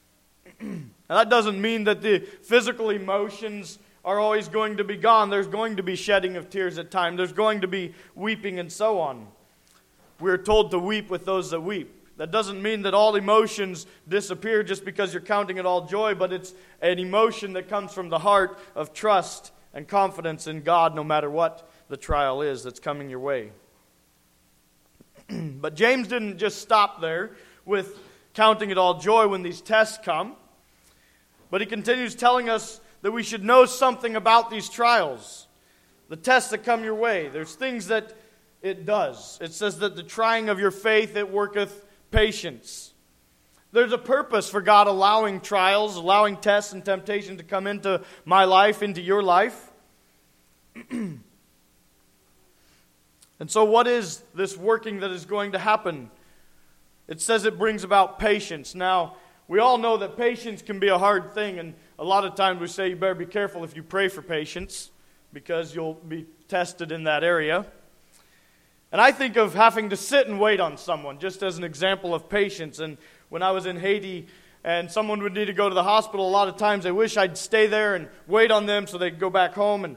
and 0.60 0.90
that 1.08 1.28
doesn't 1.28 1.60
mean 1.60 1.84
that 1.84 2.02
the 2.02 2.20
physical 2.20 2.90
emotions 2.90 3.78
are 4.04 4.18
always 4.18 4.48
going 4.48 4.76
to 4.76 4.84
be 4.84 4.96
gone. 4.96 5.30
There's 5.30 5.48
going 5.48 5.76
to 5.76 5.82
be 5.82 5.96
shedding 5.96 6.36
of 6.36 6.50
tears 6.50 6.78
at 6.78 6.90
times, 6.90 7.18
there's 7.18 7.32
going 7.32 7.60
to 7.62 7.68
be 7.68 7.94
weeping 8.14 8.58
and 8.58 8.70
so 8.70 9.00
on. 9.00 9.26
We're 10.20 10.38
told 10.38 10.70
to 10.72 10.78
weep 10.78 11.10
with 11.10 11.24
those 11.24 11.50
that 11.50 11.60
weep. 11.60 11.94
That 12.16 12.32
doesn't 12.32 12.60
mean 12.60 12.82
that 12.82 12.94
all 12.94 13.14
emotions 13.14 13.86
disappear 14.08 14.64
just 14.64 14.84
because 14.84 15.14
you're 15.14 15.22
counting 15.22 15.56
it 15.56 15.66
all 15.66 15.86
joy, 15.86 16.16
but 16.16 16.32
it's 16.32 16.52
an 16.82 16.98
emotion 16.98 17.52
that 17.52 17.68
comes 17.68 17.92
from 17.92 18.08
the 18.08 18.18
heart 18.18 18.58
of 18.74 18.92
trust 18.92 19.52
and 19.72 19.86
confidence 19.86 20.48
in 20.48 20.62
God 20.62 20.96
no 20.96 21.04
matter 21.04 21.30
what 21.30 21.70
the 21.88 21.96
trial 21.96 22.42
is 22.42 22.64
that's 22.64 22.80
coming 22.80 23.08
your 23.08 23.20
way. 23.20 23.52
but 25.60 25.74
James 25.74 26.08
didn't 26.08 26.38
just 26.38 26.60
stop 26.60 27.00
there 27.00 27.30
with 27.64 27.98
counting 28.34 28.70
it 28.70 28.78
all 28.78 28.98
joy 28.98 29.28
when 29.28 29.42
these 29.42 29.60
tests 29.60 29.98
come, 30.02 30.34
but 31.50 31.60
he 31.60 31.66
continues 31.66 32.14
telling 32.14 32.48
us 32.48 32.80
that 33.02 33.12
we 33.12 33.22
should 33.22 33.44
know 33.44 33.64
something 33.64 34.16
about 34.16 34.50
these 34.50 34.68
trials, 34.68 35.46
the 36.08 36.16
tests 36.16 36.50
that 36.50 36.64
come 36.64 36.84
your 36.84 36.94
way. 36.94 37.28
There's 37.28 37.54
things 37.54 37.88
that 37.88 38.12
it 38.62 38.86
does. 38.86 39.38
It 39.40 39.52
says 39.52 39.78
that 39.80 39.96
the 39.96 40.02
trying 40.02 40.48
of 40.48 40.58
your 40.58 40.70
faith 40.70 41.16
it 41.16 41.30
worketh 41.30 41.84
patience. 42.10 42.92
There's 43.70 43.92
a 43.92 43.98
purpose 43.98 44.48
for 44.48 44.62
God 44.62 44.86
allowing 44.86 45.40
trials, 45.40 45.96
allowing 45.96 46.38
tests 46.38 46.72
and 46.72 46.84
temptation 46.84 47.36
to 47.36 47.44
come 47.44 47.66
into 47.66 48.02
my 48.24 48.44
life, 48.44 48.82
into 48.82 49.02
your 49.02 49.22
life. 49.22 49.70
And 53.40 53.50
so, 53.50 53.64
what 53.64 53.86
is 53.86 54.22
this 54.34 54.56
working 54.56 55.00
that 55.00 55.10
is 55.10 55.24
going 55.24 55.52
to 55.52 55.58
happen? 55.58 56.10
It 57.06 57.20
says 57.20 57.44
it 57.44 57.58
brings 57.58 57.84
about 57.84 58.18
patience. 58.18 58.74
Now, 58.74 59.16
we 59.46 59.60
all 59.60 59.78
know 59.78 59.96
that 59.96 60.16
patience 60.16 60.60
can 60.60 60.78
be 60.78 60.88
a 60.88 60.98
hard 60.98 61.32
thing, 61.32 61.58
and 61.58 61.74
a 61.98 62.04
lot 62.04 62.24
of 62.24 62.34
times 62.34 62.60
we 62.60 62.66
say 62.66 62.90
you 62.90 62.96
better 62.96 63.14
be 63.14 63.26
careful 63.26 63.64
if 63.64 63.74
you 63.74 63.82
pray 63.82 64.08
for 64.08 64.20
patience 64.20 64.90
because 65.32 65.74
you'll 65.74 65.94
be 65.94 66.26
tested 66.48 66.92
in 66.92 67.04
that 67.04 67.24
area. 67.24 67.66
And 68.90 69.00
I 69.00 69.12
think 69.12 69.36
of 69.36 69.54
having 69.54 69.90
to 69.90 69.96
sit 69.96 70.28
and 70.28 70.40
wait 70.40 70.60
on 70.60 70.78
someone 70.78 71.18
just 71.18 71.42
as 71.42 71.58
an 71.58 71.64
example 71.64 72.14
of 72.14 72.28
patience. 72.28 72.78
And 72.78 72.96
when 73.28 73.42
I 73.42 73.50
was 73.50 73.66
in 73.66 73.78
Haiti 73.78 74.26
and 74.64 74.90
someone 74.90 75.22
would 75.22 75.34
need 75.34 75.46
to 75.46 75.52
go 75.52 75.68
to 75.68 75.74
the 75.74 75.82
hospital, 75.82 76.26
a 76.26 76.30
lot 76.30 76.48
of 76.48 76.56
times 76.56 76.86
I 76.86 76.90
wish 76.90 77.16
I'd 77.16 77.36
stay 77.36 77.66
there 77.66 77.94
and 77.94 78.08
wait 78.26 78.50
on 78.50 78.66
them 78.66 78.86
so 78.86 78.96
they'd 78.96 79.18
go 79.18 79.28
back 79.28 79.54
home. 79.54 79.84
And 79.84 79.96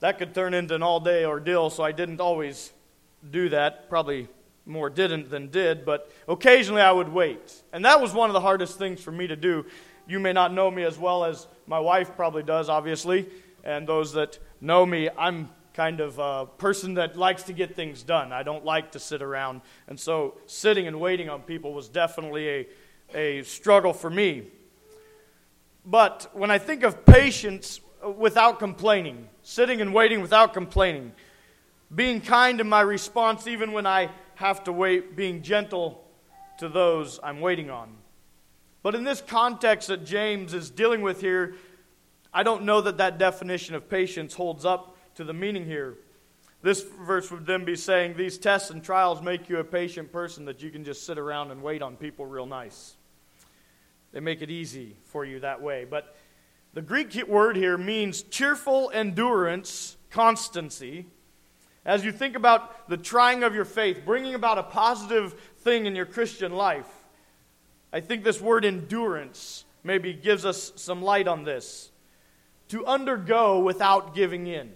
that 0.00 0.18
could 0.18 0.34
turn 0.34 0.54
into 0.54 0.74
an 0.74 0.82
all 0.82 1.00
day 1.00 1.24
ordeal, 1.24 1.70
so 1.70 1.82
I 1.82 1.92
didn't 1.92 2.20
always 2.20 2.72
do 3.28 3.48
that. 3.48 3.88
Probably 3.88 4.28
more 4.64 4.90
didn't 4.90 5.30
than 5.30 5.48
did, 5.48 5.84
but 5.84 6.10
occasionally 6.28 6.82
I 6.82 6.92
would 6.92 7.08
wait. 7.08 7.62
And 7.72 7.84
that 7.84 8.00
was 8.00 8.12
one 8.12 8.28
of 8.28 8.34
the 8.34 8.40
hardest 8.40 8.78
things 8.78 9.00
for 9.00 9.10
me 9.10 9.26
to 9.26 9.36
do. 9.36 9.64
You 10.06 10.20
may 10.20 10.32
not 10.32 10.52
know 10.52 10.70
me 10.70 10.84
as 10.84 10.98
well 10.98 11.24
as 11.24 11.46
my 11.66 11.78
wife 11.80 12.14
probably 12.16 12.42
does, 12.42 12.68
obviously, 12.68 13.28
and 13.64 13.86
those 13.86 14.12
that 14.12 14.38
know 14.60 14.86
me, 14.86 15.08
I'm 15.16 15.50
kind 15.74 16.00
of 16.00 16.18
a 16.18 16.46
person 16.46 16.94
that 16.94 17.16
likes 17.16 17.44
to 17.44 17.52
get 17.52 17.76
things 17.76 18.02
done. 18.02 18.32
I 18.32 18.42
don't 18.42 18.64
like 18.64 18.92
to 18.92 18.98
sit 18.98 19.22
around. 19.22 19.60
And 19.86 19.98
so 19.98 20.38
sitting 20.46 20.86
and 20.86 21.00
waiting 21.00 21.28
on 21.28 21.42
people 21.42 21.72
was 21.72 21.88
definitely 21.88 22.48
a, 22.48 22.66
a 23.14 23.42
struggle 23.44 23.92
for 23.92 24.10
me. 24.10 24.48
But 25.84 26.28
when 26.32 26.50
I 26.50 26.58
think 26.58 26.82
of 26.82 27.06
patience 27.06 27.80
without 28.16 28.58
complaining, 28.58 29.28
sitting 29.42 29.80
and 29.80 29.92
waiting 29.92 30.20
without 30.20 30.54
complaining, 30.54 31.12
being 31.94 32.20
kind 32.20 32.60
in 32.60 32.68
my 32.68 32.80
response 32.80 33.46
even 33.46 33.72
when 33.72 33.86
I 33.86 34.10
have 34.36 34.64
to 34.64 34.72
wait, 34.72 35.16
being 35.16 35.42
gentle 35.42 36.04
to 36.58 36.68
those 36.68 37.18
I'm 37.22 37.40
waiting 37.40 37.70
on. 37.70 37.90
But 38.82 38.94
in 38.94 39.04
this 39.04 39.20
context 39.20 39.88
that 39.88 40.04
James 40.04 40.54
is 40.54 40.70
dealing 40.70 41.02
with 41.02 41.20
here, 41.20 41.56
I 42.32 42.42
don't 42.42 42.64
know 42.64 42.80
that 42.80 42.98
that 42.98 43.18
definition 43.18 43.74
of 43.74 43.88
patience 43.88 44.34
holds 44.34 44.64
up 44.64 44.96
to 45.16 45.24
the 45.24 45.32
meaning 45.32 45.64
here. 45.64 45.96
This 46.62 46.82
verse 46.82 47.30
would 47.30 47.46
then 47.46 47.64
be 47.64 47.76
saying 47.76 48.16
these 48.16 48.38
tests 48.38 48.70
and 48.70 48.82
trials 48.82 49.22
make 49.22 49.48
you 49.48 49.58
a 49.58 49.64
patient 49.64 50.12
person 50.12 50.44
that 50.46 50.62
you 50.62 50.70
can 50.70 50.84
just 50.84 51.06
sit 51.06 51.18
around 51.18 51.50
and 51.50 51.62
wait 51.62 51.82
on 51.82 51.96
people 51.96 52.26
real 52.26 52.46
nice. 52.46 52.96
They 54.12 54.20
make 54.20 54.42
it 54.42 54.50
easy 54.50 54.96
for 55.04 55.24
you 55.24 55.40
that 55.40 55.60
way. 55.62 55.84
But 55.88 56.16
the 56.74 56.82
Greek 56.82 57.14
word 57.26 57.56
here 57.56 57.78
means 57.78 58.22
cheerful 58.22 58.90
endurance, 58.92 59.96
constancy. 60.10 61.06
As 61.84 62.04
you 62.04 62.12
think 62.12 62.36
about 62.36 62.88
the 62.88 62.96
trying 62.96 63.42
of 63.42 63.54
your 63.54 63.64
faith, 63.64 64.02
bringing 64.04 64.34
about 64.34 64.58
a 64.58 64.62
positive 64.62 65.32
thing 65.58 65.86
in 65.86 65.96
your 65.96 66.06
Christian 66.06 66.52
life, 66.52 66.88
I 67.92 68.00
think 68.00 68.22
this 68.22 68.40
word 68.40 68.64
endurance 68.64 69.64
maybe 69.82 70.12
gives 70.12 70.44
us 70.44 70.72
some 70.76 71.02
light 71.02 71.26
on 71.26 71.44
this. 71.44 71.90
To 72.68 72.84
undergo 72.84 73.60
without 73.60 74.14
giving 74.14 74.46
in. 74.46 74.70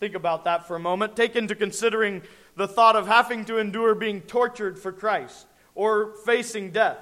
Think 0.00 0.14
about 0.14 0.44
that 0.44 0.66
for 0.66 0.76
a 0.76 0.80
moment. 0.80 1.14
Take 1.14 1.36
into 1.36 1.54
considering 1.54 2.22
the 2.56 2.68
thought 2.68 2.96
of 2.96 3.06
having 3.06 3.44
to 3.46 3.58
endure 3.58 3.94
being 3.94 4.22
tortured 4.22 4.78
for 4.78 4.92
Christ 4.92 5.46
or 5.74 6.14
facing 6.24 6.70
death. 6.70 6.98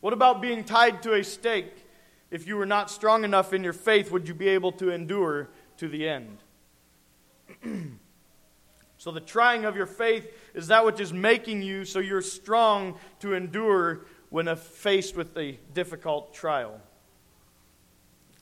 What 0.00 0.12
about 0.12 0.40
being 0.40 0.64
tied 0.64 1.02
to 1.02 1.14
a 1.14 1.22
stake? 1.22 1.85
If 2.30 2.46
you 2.46 2.56
were 2.56 2.66
not 2.66 2.90
strong 2.90 3.24
enough 3.24 3.52
in 3.52 3.62
your 3.62 3.72
faith, 3.72 4.10
would 4.10 4.28
you 4.28 4.34
be 4.34 4.48
able 4.48 4.72
to 4.72 4.90
endure 4.90 5.48
to 5.78 5.88
the 5.88 6.08
end? 6.08 6.38
so, 8.98 9.12
the 9.12 9.20
trying 9.20 9.64
of 9.64 9.76
your 9.76 9.86
faith 9.86 10.28
is 10.54 10.68
that 10.68 10.84
which 10.84 11.00
is 11.00 11.12
making 11.12 11.62
you 11.62 11.84
so 11.84 12.00
you're 12.00 12.22
strong 12.22 12.98
to 13.20 13.34
endure 13.34 14.06
when 14.30 14.54
faced 14.56 15.16
with 15.16 15.36
a 15.36 15.58
difficult 15.72 16.34
trial. 16.34 16.80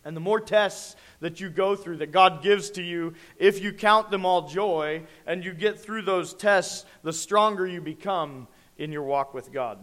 And 0.05 0.17
the 0.17 0.21
more 0.21 0.41
tests 0.41 0.97
that 1.21 1.41
you 1.41 1.49
go 1.49 1.77
through, 1.77 1.99
that 1.99 2.13
God 2.13 2.43
gives 2.43 2.71
to 2.73 2.83
you, 2.83 3.15
if 3.39 3.63
you 3.63 3.73
count 3.73 4.11
them 4.11 4.27
all 4.27 4.49
joy 4.49 5.03
and 5.27 5.45
you 5.45 5.55
get 5.55 5.81
through 5.81 6.03
those 6.03 6.35
tests, 6.35 6.85
the 7.03 7.13
stronger 7.13 7.67
you 7.67 7.81
become 7.81 8.47
in 8.77 8.93
your 8.93 9.03
walk 9.03 9.33
with 9.33 9.53
God. 9.53 9.79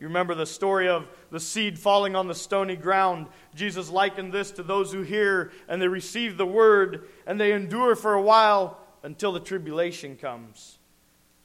You 0.00 0.06
remember 0.06 0.34
the 0.34 0.46
story 0.46 0.88
of 0.88 1.08
the 1.30 1.40
seed 1.40 1.78
falling 1.78 2.14
on 2.14 2.28
the 2.28 2.34
stony 2.34 2.76
ground. 2.76 3.26
Jesus 3.54 3.90
likened 3.90 4.32
this 4.32 4.52
to 4.52 4.62
those 4.62 4.92
who 4.92 5.02
hear 5.02 5.50
and 5.68 5.82
they 5.82 5.88
receive 5.88 6.36
the 6.36 6.46
word 6.46 7.08
and 7.26 7.40
they 7.40 7.52
endure 7.52 7.96
for 7.96 8.14
a 8.14 8.22
while 8.22 8.78
until 9.02 9.32
the 9.32 9.40
tribulation 9.40 10.16
comes 10.16 10.78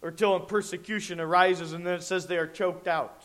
or 0.01 0.11
till 0.11 0.35
a 0.35 0.39
persecution 0.39 1.19
arises 1.19 1.73
and 1.73 1.85
then 1.85 1.95
it 1.95 2.03
says 2.03 2.27
they 2.27 2.37
are 2.37 2.47
choked 2.47 2.87
out. 2.87 3.23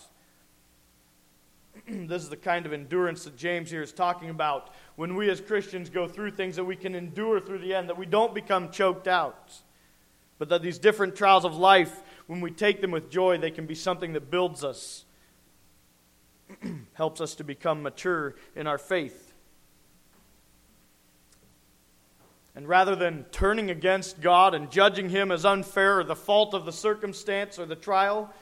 this 1.89 2.23
is 2.23 2.29
the 2.29 2.37
kind 2.37 2.67
of 2.67 2.73
endurance 2.73 3.25
that 3.25 3.37
James 3.37 3.71
here 3.71 3.83
is 3.83 3.93
talking 3.93 4.31
about. 4.31 4.71
When 4.97 5.15
we 5.15 5.31
as 5.31 5.41
Christians 5.41 5.91
go 5.91 6.09
through 6.09 6.33
things 6.33 6.57
that 6.57 6.65
we 6.65 6.77
can 6.77 6.95
endure 6.95 7.41
through 7.41 7.59
the 7.59 7.75
end, 7.75 7.89
that 7.89 7.99
we 7.99 8.07
don't 8.07 8.35
become 8.35 8.71
choked 8.71 9.09
out. 9.09 9.53
But 10.39 10.49
that 10.51 10.63
these 10.63 10.79
different 10.79 11.17
trials 11.17 11.45
of 11.45 11.57
life, 11.57 12.03
when 12.27 12.41
we 12.41 12.51
take 12.51 12.81
them 12.81 12.93
with 12.93 13.11
joy, 13.11 13.39
they 13.39 13.51
can 13.51 13.67
be 13.67 13.75
something 13.75 14.13
that 14.13 14.31
builds 14.31 14.63
us, 14.63 15.05
helps 16.95 17.21
us 17.21 17.35
to 17.37 17.45
become 17.45 17.83
mature 17.83 18.35
in 18.57 18.67
our 18.67 18.79
faith. 18.79 19.35
And 22.55 22.67
rather 22.67 22.97
than 22.97 23.25
turning 23.31 23.71
against 23.71 24.21
God 24.21 24.55
and 24.55 24.71
judging 24.71 25.09
Him 25.11 25.31
as 25.31 25.45
unfair 25.45 26.01
or 26.01 26.05
the 26.05 26.17
fault 26.17 26.55
of 26.55 26.65
the 26.65 26.73
circumstance 26.73 27.59
or 27.59 27.67
the 27.67 27.77
trial, 27.77 28.33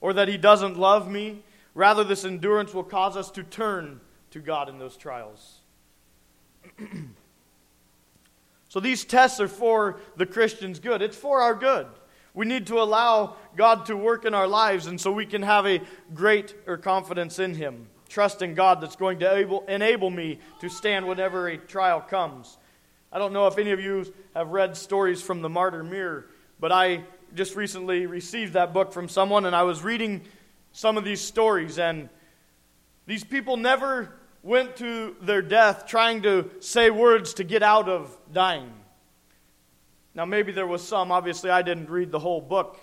or 0.00 0.12
that 0.12 0.28
He 0.28 0.36
doesn't 0.36 0.78
love 0.78 1.10
me, 1.10 1.42
Rather, 1.76 2.04
this 2.04 2.24
endurance 2.24 2.72
will 2.72 2.82
cause 2.82 3.18
us 3.18 3.30
to 3.32 3.42
turn 3.42 4.00
to 4.30 4.40
God 4.40 4.70
in 4.70 4.78
those 4.78 4.96
trials. 4.96 5.58
so 8.70 8.80
these 8.80 9.04
tests 9.04 9.40
are 9.40 9.48
for 9.48 10.00
the 10.16 10.24
Christian's 10.24 10.78
good, 10.78 11.02
it's 11.02 11.18
for 11.18 11.42
our 11.42 11.54
good. 11.54 11.86
We 12.36 12.44
need 12.44 12.66
to 12.66 12.80
allow 12.80 13.36
God 13.56 13.86
to 13.86 13.96
work 13.96 14.26
in 14.26 14.34
our 14.34 14.46
lives, 14.46 14.86
and 14.86 15.00
so 15.00 15.10
we 15.10 15.24
can 15.24 15.42
have 15.42 15.66
a 15.66 15.80
greater 16.14 16.76
confidence 16.76 17.38
in 17.38 17.54
Him, 17.54 17.88
Trust 18.10 18.42
in 18.42 18.54
God 18.54 18.80
that's 18.80 18.94
going 18.94 19.18
to 19.20 19.34
able, 19.34 19.64
enable 19.66 20.10
me 20.10 20.38
to 20.60 20.68
stand 20.68 21.08
whenever 21.08 21.48
a 21.48 21.56
trial 21.56 22.00
comes. 22.00 22.58
I 23.10 23.18
don't 23.18 23.32
know 23.32 23.46
if 23.46 23.56
any 23.56 23.70
of 23.70 23.80
you 23.80 24.12
have 24.34 24.50
read 24.50 24.76
stories 24.76 25.22
from 25.22 25.40
the 25.40 25.48
Martyr 25.48 25.82
Mirror, 25.82 26.26
but 26.60 26.70
I 26.70 27.04
just 27.34 27.56
recently 27.56 28.04
received 28.04 28.52
that 28.52 28.74
book 28.74 28.92
from 28.92 29.08
someone, 29.08 29.46
and 29.46 29.56
I 29.56 29.62
was 29.62 29.82
reading 29.82 30.20
some 30.72 30.98
of 30.98 31.04
these 31.04 31.22
stories, 31.22 31.78
and 31.78 32.10
these 33.06 33.24
people 33.24 33.56
never 33.56 34.12
went 34.42 34.76
to 34.76 35.16
their 35.22 35.40
death 35.40 35.86
trying 35.86 36.20
to 36.22 36.50
say 36.60 36.90
words 36.90 37.32
to 37.34 37.44
get 37.44 37.62
out 37.62 37.88
of 37.88 38.14
dying. 38.30 38.70
Now, 40.16 40.24
maybe 40.24 40.50
there 40.50 40.66
was 40.66 40.82
some. 40.82 41.12
Obviously, 41.12 41.50
I 41.50 41.60
didn't 41.60 41.90
read 41.90 42.10
the 42.10 42.18
whole 42.18 42.40
book. 42.40 42.80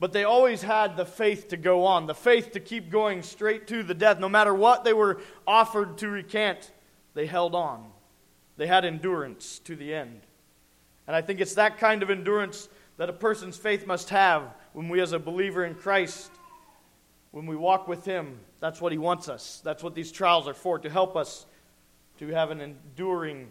But 0.00 0.12
they 0.12 0.22
always 0.22 0.62
had 0.62 0.96
the 0.96 1.04
faith 1.04 1.48
to 1.48 1.56
go 1.56 1.84
on, 1.84 2.06
the 2.06 2.14
faith 2.14 2.52
to 2.52 2.60
keep 2.60 2.88
going 2.88 3.22
straight 3.22 3.66
to 3.66 3.82
the 3.82 3.94
death. 3.94 4.20
No 4.20 4.28
matter 4.28 4.54
what 4.54 4.84
they 4.84 4.92
were 4.92 5.20
offered 5.44 5.98
to 5.98 6.08
recant, 6.08 6.70
they 7.14 7.26
held 7.26 7.56
on. 7.56 7.90
They 8.56 8.68
had 8.68 8.84
endurance 8.84 9.58
to 9.64 9.74
the 9.74 9.92
end. 9.92 10.20
And 11.08 11.16
I 11.16 11.20
think 11.20 11.40
it's 11.40 11.54
that 11.54 11.78
kind 11.78 12.04
of 12.04 12.10
endurance 12.10 12.68
that 12.96 13.08
a 13.08 13.12
person's 13.12 13.56
faith 13.56 13.84
must 13.84 14.10
have 14.10 14.54
when 14.72 14.88
we, 14.88 15.00
as 15.00 15.12
a 15.12 15.18
believer 15.18 15.64
in 15.64 15.74
Christ, 15.74 16.30
when 17.32 17.46
we 17.46 17.56
walk 17.56 17.88
with 17.88 18.04
Him, 18.04 18.38
that's 18.60 18.80
what 18.80 18.92
He 18.92 18.98
wants 18.98 19.28
us. 19.28 19.60
That's 19.64 19.82
what 19.82 19.96
these 19.96 20.12
trials 20.12 20.46
are 20.46 20.54
for, 20.54 20.78
to 20.78 20.88
help 20.88 21.16
us 21.16 21.44
to 22.18 22.28
have 22.28 22.52
an 22.52 22.60
enduring 22.60 23.50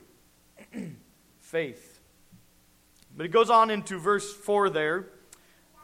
faith. 1.42 1.97
But 3.18 3.26
it 3.26 3.30
goes 3.30 3.50
on 3.50 3.72
into 3.72 3.98
verse 3.98 4.32
4 4.32 4.70
there, 4.70 5.08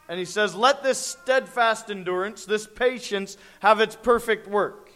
and 0.07 0.19
he 0.19 0.25
says, 0.25 0.53
Let 0.53 0.83
this 0.83 0.99
steadfast 0.99 1.89
endurance, 1.89 2.45
this 2.45 2.67
patience, 2.67 3.37
have 3.59 3.81
its 3.81 3.95
perfect 3.95 4.47
work. 4.47 4.91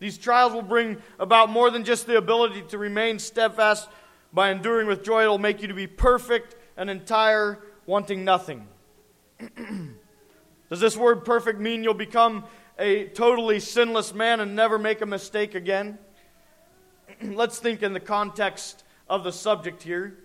These 0.00 0.18
trials 0.18 0.52
will 0.52 0.62
bring 0.62 1.00
about 1.20 1.48
more 1.48 1.70
than 1.70 1.84
just 1.84 2.08
the 2.08 2.16
ability 2.16 2.62
to 2.70 2.78
remain 2.78 3.20
steadfast 3.20 3.88
by 4.32 4.50
enduring 4.50 4.88
with 4.88 5.04
joy. 5.04 5.22
It 5.22 5.28
will 5.28 5.38
make 5.38 5.62
you 5.62 5.68
to 5.68 5.74
be 5.74 5.86
perfect 5.86 6.56
and 6.76 6.90
entire, 6.90 7.60
wanting 7.86 8.24
nothing. 8.24 8.66
Does 10.68 10.80
this 10.80 10.96
word 10.96 11.24
perfect 11.24 11.60
mean 11.60 11.84
you'll 11.84 11.94
become 11.94 12.44
a 12.80 13.04
totally 13.08 13.60
sinless 13.60 14.12
man 14.12 14.40
and 14.40 14.56
never 14.56 14.76
make 14.76 15.02
a 15.02 15.06
mistake 15.06 15.54
again? 15.54 15.98
Let's 17.22 17.60
think 17.60 17.84
in 17.84 17.92
the 17.92 18.00
context 18.00 18.82
of 19.08 19.22
the 19.22 19.30
subject 19.30 19.84
here. 19.84 20.18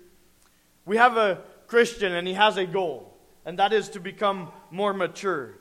We 0.87 0.95
have 0.95 1.17
a 1.17 1.41
Christian 1.67 2.13
and 2.13 2.25
he 2.25 2.33
has 2.33 2.55
a 2.55 2.65
goal, 2.65 3.13
and 3.45 3.59
that 3.59 3.73
is 3.73 3.89
to 3.89 3.99
become 3.99 4.51
more 4.71 4.93
mature, 4.93 5.59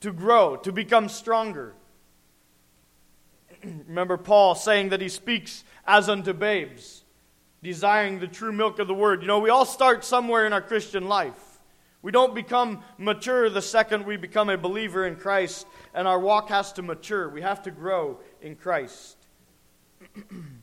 to 0.00 0.12
grow, 0.12 0.56
to 0.56 0.72
become 0.72 1.08
stronger. 1.08 1.72
Remember 3.64 4.16
Paul 4.16 4.56
saying 4.56 4.88
that 4.88 5.00
he 5.00 5.08
speaks 5.08 5.62
as 5.86 6.08
unto 6.08 6.32
babes, 6.32 7.04
desiring 7.62 8.18
the 8.18 8.26
true 8.26 8.52
milk 8.52 8.80
of 8.80 8.88
the 8.88 8.94
word. 8.94 9.22
You 9.22 9.28
know, 9.28 9.38
we 9.38 9.50
all 9.50 9.64
start 9.64 10.04
somewhere 10.04 10.46
in 10.46 10.52
our 10.52 10.62
Christian 10.62 11.06
life. 11.06 11.60
We 12.02 12.10
don't 12.10 12.34
become 12.34 12.82
mature 12.98 13.50
the 13.50 13.62
second 13.62 14.04
we 14.04 14.16
become 14.16 14.48
a 14.48 14.58
believer 14.58 15.06
in 15.06 15.14
Christ, 15.14 15.64
and 15.94 16.08
our 16.08 16.18
walk 16.18 16.48
has 16.48 16.72
to 16.72 16.82
mature. 16.82 17.28
We 17.28 17.42
have 17.42 17.62
to 17.62 17.70
grow 17.70 18.18
in 18.42 18.56
Christ. 18.56 19.16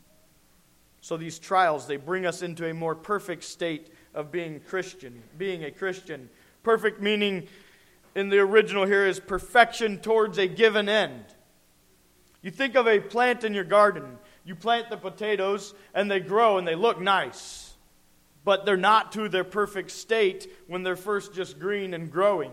so 1.08 1.16
these 1.16 1.40
trials, 1.40 1.88
they 1.88 1.96
bring 1.96 2.26
us 2.26 2.42
into 2.42 2.70
a 2.70 2.74
more 2.74 2.94
perfect 2.94 3.46
state 3.46 3.94
of 4.14 4.30
being 4.30 4.60
Christian, 4.60 5.24
being 5.38 5.64
a 5.64 5.72
Christian. 5.72 6.28
Perfect 6.64 7.02
meaning 7.02 7.48
in 8.14 8.28
the 8.28 8.40
original 8.40 8.86
here 8.86 9.08
is 9.08 9.18
perfection 9.18 10.00
towards 10.00 10.38
a 10.38 10.48
given 10.48 10.90
end. 10.90 11.24
You 12.42 12.52
think 12.52 12.76
of 12.76 12.90
a 12.90 13.00
plant 13.00 13.46
in 13.46 13.54
your 13.54 13.64
garden. 13.64 14.18
You 14.44 14.54
plant 14.54 14.90
the 14.90 14.98
potatoes 14.98 15.74
and 15.94 16.12
they 16.12 16.20
grow 16.20 16.58
and 16.58 16.68
they 16.68 16.76
look 16.76 17.00
nice. 17.00 17.74
but 18.44 18.66
they're 18.66 18.76
not 18.76 19.14
to 19.14 19.30
their 19.30 19.46
perfect 19.46 19.92
state 19.92 20.50
when 20.68 20.84
they're 20.84 20.98
first 20.98 21.34
just 21.34 21.58
green 21.58 21.94
and 21.94 22.12
growing. 22.12 22.52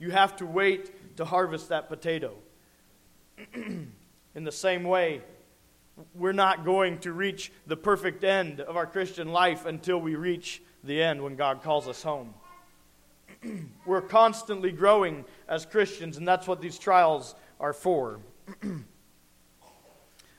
You 0.00 0.10
have 0.10 0.36
to 0.38 0.46
wait 0.46 1.16
to 1.18 1.24
harvest 1.24 1.68
that 1.68 1.88
potato. 1.88 2.34
In 3.54 4.44
the 4.44 4.52
same 4.52 4.82
way, 4.82 5.20
we're 6.14 6.32
not 6.32 6.64
going 6.64 6.98
to 7.00 7.12
reach 7.12 7.52
the 7.66 7.76
perfect 7.76 8.24
end 8.24 8.60
of 8.60 8.76
our 8.76 8.86
Christian 8.86 9.28
life 9.28 9.66
until 9.66 9.98
we 9.98 10.14
reach 10.14 10.62
the 10.84 11.02
end 11.02 11.22
when 11.22 11.36
God 11.36 11.62
calls 11.62 11.86
us 11.86 12.02
home. 12.02 12.34
we're 13.86 14.00
constantly 14.02 14.72
growing 14.72 15.24
as 15.48 15.66
Christians, 15.66 16.16
and 16.16 16.26
that's 16.26 16.46
what 16.46 16.60
these 16.60 16.78
trials 16.78 17.34
are 17.60 17.72
for. 17.72 18.20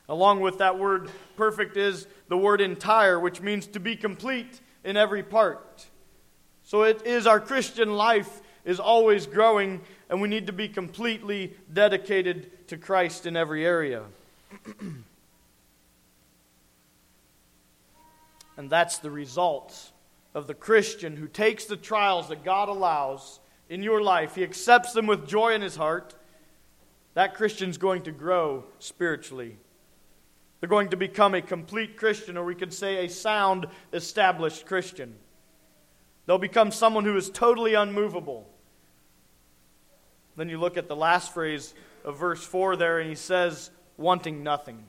Along 0.10 0.42
with 0.42 0.58
that 0.58 0.78
word 0.78 1.10
perfect 1.38 1.78
is 1.78 2.08
the 2.28 2.38
word 2.38 2.62
entire, 2.62 3.20
which 3.20 3.42
means 3.42 3.68
to 3.68 3.80
be 3.80 3.96
complete 3.96 4.60
in 4.84 4.98
every 4.98 5.24
part. 5.24 5.86
So 6.64 6.84
it 6.84 7.06
is 7.06 7.26
our 7.26 7.40
Christian 7.40 7.94
life 7.94 8.42
is 8.66 8.80
always 8.80 9.28
growing, 9.28 9.82
and 10.10 10.22
we 10.22 10.28
need 10.28 10.48
to 10.48 10.54
be 10.54 10.68
completely 10.68 11.54
dedicated 11.72 12.68
to 12.68 12.78
Christ 12.78 13.26
in 13.26 13.38
every 13.38 13.66
area. 13.66 14.04
and 18.58 18.70
that's 18.70 19.00
the 19.00 19.12
result 19.12 19.92
of 20.34 20.48
the 20.48 20.54
Christian 20.54 21.18
who 21.18 21.28
takes 21.28 21.66
the 21.66 21.78
trials 21.78 22.30
that 22.30 22.44
God 22.44 22.70
allows 22.70 23.40
in 23.70 23.84
your 23.84 24.02
life, 24.02 24.36
he 24.36 24.44
accepts 24.44 24.94
them 24.94 25.08
with 25.08 25.28
joy 25.28 25.54
in 25.54 25.62
his 25.62 25.76
heart. 25.76 26.16
That 27.14 27.36
Christian's 27.36 27.78
going 27.78 28.04
to 28.04 28.12
grow 28.12 28.66
spiritually. 28.80 29.58
They're 30.60 30.70
going 30.70 30.90
to 30.90 30.98
become 30.98 31.36
a 31.36 31.42
complete 31.42 31.98
Christian, 31.98 32.38
or 32.38 32.46
we 32.46 32.56
could 32.56 32.74
say 32.74 33.06
a 33.06 33.10
sound, 33.10 33.68
established 33.92 34.66
Christian. 34.66 35.16
They'll 36.26 36.38
become 36.38 36.72
someone 36.72 37.04
who 37.04 37.18
is 37.18 37.30
totally 37.30 37.74
unmovable. 37.74 38.48
Then 40.36 40.50
you 40.50 40.58
look 40.58 40.78
at 40.78 40.88
the 40.88 40.96
last 40.96 41.34
phrase 41.34 41.74
of 42.04 42.18
verse 42.18 42.44
4 42.44 42.76
there, 42.76 43.00
and 43.00 43.10
he 43.10 43.16
says, 43.16 43.72
wanting 43.98 44.44
nothing. 44.44 44.86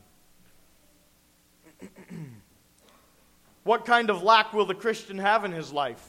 What 3.64 3.84
kind 3.84 4.10
of 4.10 4.22
lack 4.22 4.52
will 4.52 4.66
the 4.66 4.74
Christian 4.74 5.18
have 5.18 5.44
in 5.44 5.52
his 5.52 5.72
life? 5.72 6.02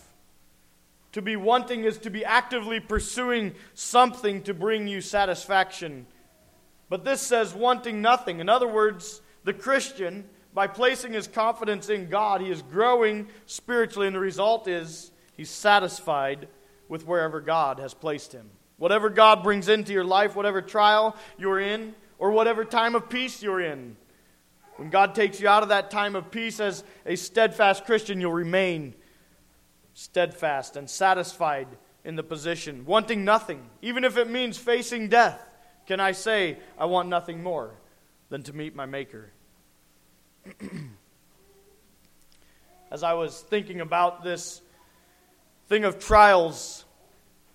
To 1.13 1.21
be 1.21 1.38
wanting 1.38 1.85
is 1.85 1.97
to 2.00 2.09
be 2.09 2.25
actively 2.25 2.81
pursuing 2.81 3.53
something 3.74 4.43
to 4.43 4.53
bring 4.53 4.88
you 4.88 5.00
satisfaction. 5.00 6.05
But 6.89 7.05
this 7.05 7.21
says 7.21 7.53
wanting 7.53 8.01
nothing. 8.01 8.41
In 8.41 8.50
other 8.50 8.67
words, 8.67 9.21
the 9.45 9.53
Christian, 9.53 10.25
by 10.53 10.67
placing 10.67 11.13
his 11.13 11.27
confidence 11.27 11.88
in 11.89 12.09
God, 12.09 12.41
he 12.41 12.51
is 12.51 12.62
growing 12.62 13.29
spiritually, 13.45 14.07
and 14.07 14.15
the 14.15 14.19
result 14.19 14.67
is 14.67 15.12
he's 15.33 15.50
satisfied 15.50 16.50
with 16.89 17.07
wherever 17.07 17.39
God 17.39 17.79
has 17.79 17.93
placed 17.93 18.33
him. 18.33 18.50
Whatever 18.77 19.09
God 19.09 19.41
brings 19.41 19.69
into 19.69 19.93
your 19.93 20.03
life, 20.03 20.35
whatever 20.35 20.62
trial 20.62 21.15
you're 21.38 21.62
in, 21.62 21.95
or 22.19 22.31
whatever 22.31 22.65
time 22.65 22.93
of 22.93 23.09
peace 23.09 23.41
you're 23.41 23.62
in, 23.62 23.95
when 24.77 24.89
God 24.89 25.15
takes 25.15 25.39
you 25.39 25.48
out 25.48 25.63
of 25.63 25.70
that 25.70 25.89
time 25.89 26.15
of 26.15 26.32
peace 26.32 26.60
as 26.60 26.84
a 27.05 27.15
steadfast 27.15 27.86
Christian, 27.86 28.20
you'll 28.20 28.34
remain 28.34 28.94
steadfast 29.94 30.75
and 30.75 30.89
satisfied 30.89 31.67
in 32.03 32.15
the 32.15 32.24
position, 32.24 32.86
wanting 32.86 33.24
nothing, 33.24 33.70
even 33.82 34.03
if 34.03 34.17
it 34.17 34.29
means 34.29 34.58
facing 34.58 35.08
death. 35.08 35.39
Can 35.88 36.00
I 36.00 36.12
say, 36.12 36.58
I 36.77 36.86
want 36.86 37.10
nothing 37.10 37.41
more 37.41 37.72
than 38.29 38.44
to 38.44 38.53
meet 38.53 38.75
my 38.75 38.86
Maker? 38.86 39.32
As 42.91 43.01
I 43.01 43.13
was 43.13 43.41
thinking 43.41 43.82
about 43.82 44.24
this 44.24 44.62
thing 45.67 45.86
of 45.86 46.00
trials, 46.00 46.86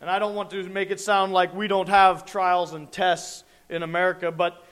and 0.01 0.09
I 0.09 0.19
don't 0.19 0.35
want 0.35 0.51
to 0.51 0.63
make 0.69 0.91
it 0.91 1.01
sound 1.01 1.33
like 1.33 1.55
we 1.55 1.69
don't 1.69 1.89
have 1.89 2.25
trials 2.25 2.73
and 2.73 2.91
tests 2.91 3.45
in 3.69 3.83
America, 3.83 4.33
but 4.33 4.65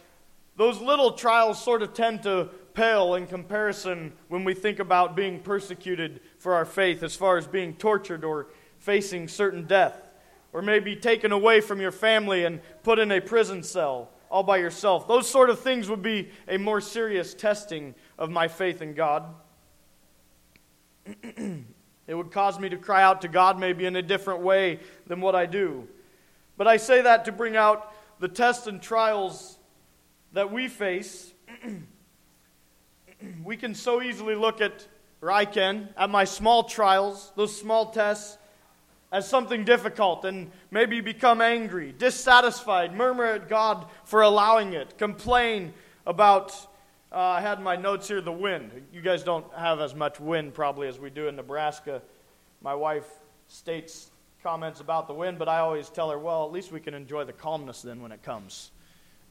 those 0.58 0.80
little 0.80 1.12
trials 1.12 1.62
sort 1.62 1.82
of 1.82 1.94
tend 1.94 2.24
to 2.24 2.50
pale 2.74 3.14
in 3.14 3.28
comparison 3.28 4.12
when 4.26 4.42
we 4.42 4.54
think 4.54 4.80
about 4.80 5.14
being 5.14 5.38
persecuted 5.38 6.20
for 6.38 6.52
our 6.52 6.64
faith, 6.64 7.04
as 7.04 7.14
far 7.14 7.38
as 7.38 7.46
being 7.46 7.74
tortured 7.74 8.24
or 8.24 8.48
facing 8.78 9.28
certain 9.28 9.66
death, 9.66 9.96
or 10.52 10.60
maybe 10.60 10.96
taken 10.96 11.30
away 11.30 11.60
from 11.60 11.80
your 11.80 11.92
family 11.92 12.44
and 12.44 12.60
put 12.82 12.98
in 12.98 13.12
a 13.12 13.20
prison 13.20 13.62
cell 13.62 14.10
all 14.30 14.42
by 14.42 14.56
yourself. 14.56 15.06
Those 15.06 15.30
sort 15.30 15.48
of 15.48 15.60
things 15.60 15.88
would 15.88 16.02
be 16.02 16.28
a 16.48 16.58
more 16.58 16.80
serious 16.80 17.34
testing 17.34 17.94
of 18.18 18.28
my 18.28 18.48
faith 18.48 18.82
in 18.82 18.94
God. 18.94 19.32
It 22.08 22.14
would 22.14 22.32
cause 22.32 22.58
me 22.58 22.70
to 22.70 22.78
cry 22.78 23.02
out 23.02 23.20
to 23.20 23.28
God 23.28 23.60
maybe 23.60 23.84
in 23.84 23.94
a 23.94 24.00
different 24.00 24.40
way 24.40 24.80
than 25.06 25.20
what 25.20 25.34
I 25.34 25.44
do. 25.44 25.86
But 26.56 26.66
I 26.66 26.78
say 26.78 27.02
that 27.02 27.26
to 27.26 27.32
bring 27.32 27.54
out 27.54 27.92
the 28.18 28.28
tests 28.28 28.66
and 28.66 28.80
trials 28.80 29.57
that 30.32 30.52
we 30.52 30.68
face. 30.68 31.32
we 33.44 33.56
can 33.56 33.74
so 33.74 34.02
easily 34.02 34.34
look 34.34 34.60
at, 34.60 34.86
or 35.22 35.30
I 35.30 35.44
can, 35.44 35.88
at 35.96 36.10
my 36.10 36.24
small 36.24 36.64
trials, 36.64 37.32
those 37.36 37.58
small 37.58 37.90
tests, 37.90 38.38
as 39.10 39.26
something 39.28 39.64
difficult 39.64 40.24
and 40.24 40.50
maybe 40.70 41.00
become 41.00 41.40
angry, 41.40 41.94
dissatisfied, 41.96 42.94
murmur 42.94 43.24
at 43.24 43.48
God 43.48 43.86
for 44.04 44.22
allowing 44.22 44.74
it, 44.74 44.98
complain 44.98 45.72
about 46.06 46.54
uh, 47.10 47.18
I 47.18 47.40
had 47.40 47.62
my 47.62 47.74
notes 47.74 48.08
here 48.08 48.20
the 48.20 48.30
wind. 48.30 48.70
You 48.92 49.00
guys 49.00 49.22
don't 49.22 49.46
have 49.54 49.80
as 49.80 49.94
much 49.94 50.20
wind 50.20 50.52
probably 50.52 50.88
as 50.88 50.98
we 50.98 51.08
do 51.08 51.26
in 51.28 51.36
Nebraska. 51.36 52.02
My 52.60 52.74
wife 52.74 53.06
states 53.46 54.10
comments 54.42 54.80
about 54.80 55.08
the 55.08 55.14
wind, 55.14 55.38
but 55.38 55.48
I 55.48 55.60
always 55.60 55.88
tell 55.88 56.10
her, 56.10 56.18
well, 56.18 56.44
at 56.44 56.52
least 56.52 56.70
we 56.70 56.80
can 56.80 56.92
enjoy 56.92 57.24
the 57.24 57.32
calmness 57.32 57.80
then 57.80 58.02
when 58.02 58.12
it 58.12 58.22
comes. 58.22 58.72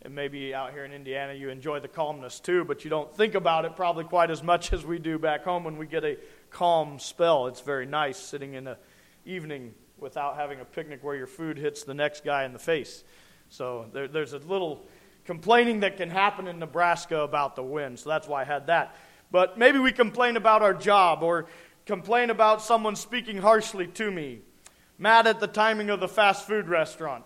And 0.03 0.13
maybe 0.13 0.53
out 0.53 0.71
here 0.73 0.86
in 0.86 0.91
Indiana 0.91 1.33
you 1.33 1.49
enjoy 1.49 1.79
the 1.79 1.88
calmness 1.88 2.39
too, 2.39 2.63
but 2.63 2.83
you 2.83 2.89
don't 2.89 3.13
think 3.15 3.36
about 3.36 3.65
it 3.65 3.75
probably 3.75 4.03
quite 4.03 4.29
as 4.29 4.43
much 4.43 4.71
as 4.73 4.86
we 4.86 4.99
do 4.99 5.17
back 5.17 5.43
home 5.43 5.63
when 5.63 5.77
we 5.77 5.88
get 5.88 6.03
a 6.03 6.17
calm 6.49 6.99
spell. 6.99 7.47
It's 7.47 7.62
very 7.62 7.86
nice 7.86 8.17
sitting 8.17 8.53
in 8.53 8.63
the 8.63 8.77
evening 9.25 9.73
without 9.97 10.36
having 10.36 10.60
a 10.60 10.65
picnic 10.65 11.03
where 11.03 11.15
your 11.15 11.27
food 11.27 11.57
hits 11.57 11.83
the 11.83 11.93
next 11.93 12.23
guy 12.23 12.45
in 12.45 12.53
the 12.53 12.60
face. 12.60 13.03
So 13.49 13.88
there, 13.93 14.07
there's 14.07 14.33
a 14.33 14.39
little 14.39 14.86
complaining 15.25 15.81
that 15.81 15.97
can 15.97 16.10
happen 16.10 16.47
in 16.47 16.60
Nebraska 16.60 17.19
about 17.19 17.55
the 17.55 17.63
wind. 17.63 17.99
So 17.99 18.10
that's 18.10 18.27
why 18.27 18.41
I 18.41 18.45
had 18.45 18.67
that. 18.67 18.95
But 19.31 19.57
maybe 19.57 19.79
we 19.79 19.91
complain 19.91 20.38
about 20.38 20.62
our 20.62 20.73
job 20.73 21.21
or 21.21 21.47
complain 21.86 22.29
about 22.29 22.62
someone 22.62 22.95
speaking 22.95 23.38
harshly 23.38 23.88
to 23.88 24.10
me, 24.12 24.39
mad 24.97 25.27
at 25.27 25.39
the 25.39 25.47
timing 25.47 25.89
of 25.89 25.99
the 25.99 26.07
fast 26.07 26.47
food 26.47 26.67
restaurant, 26.67 27.25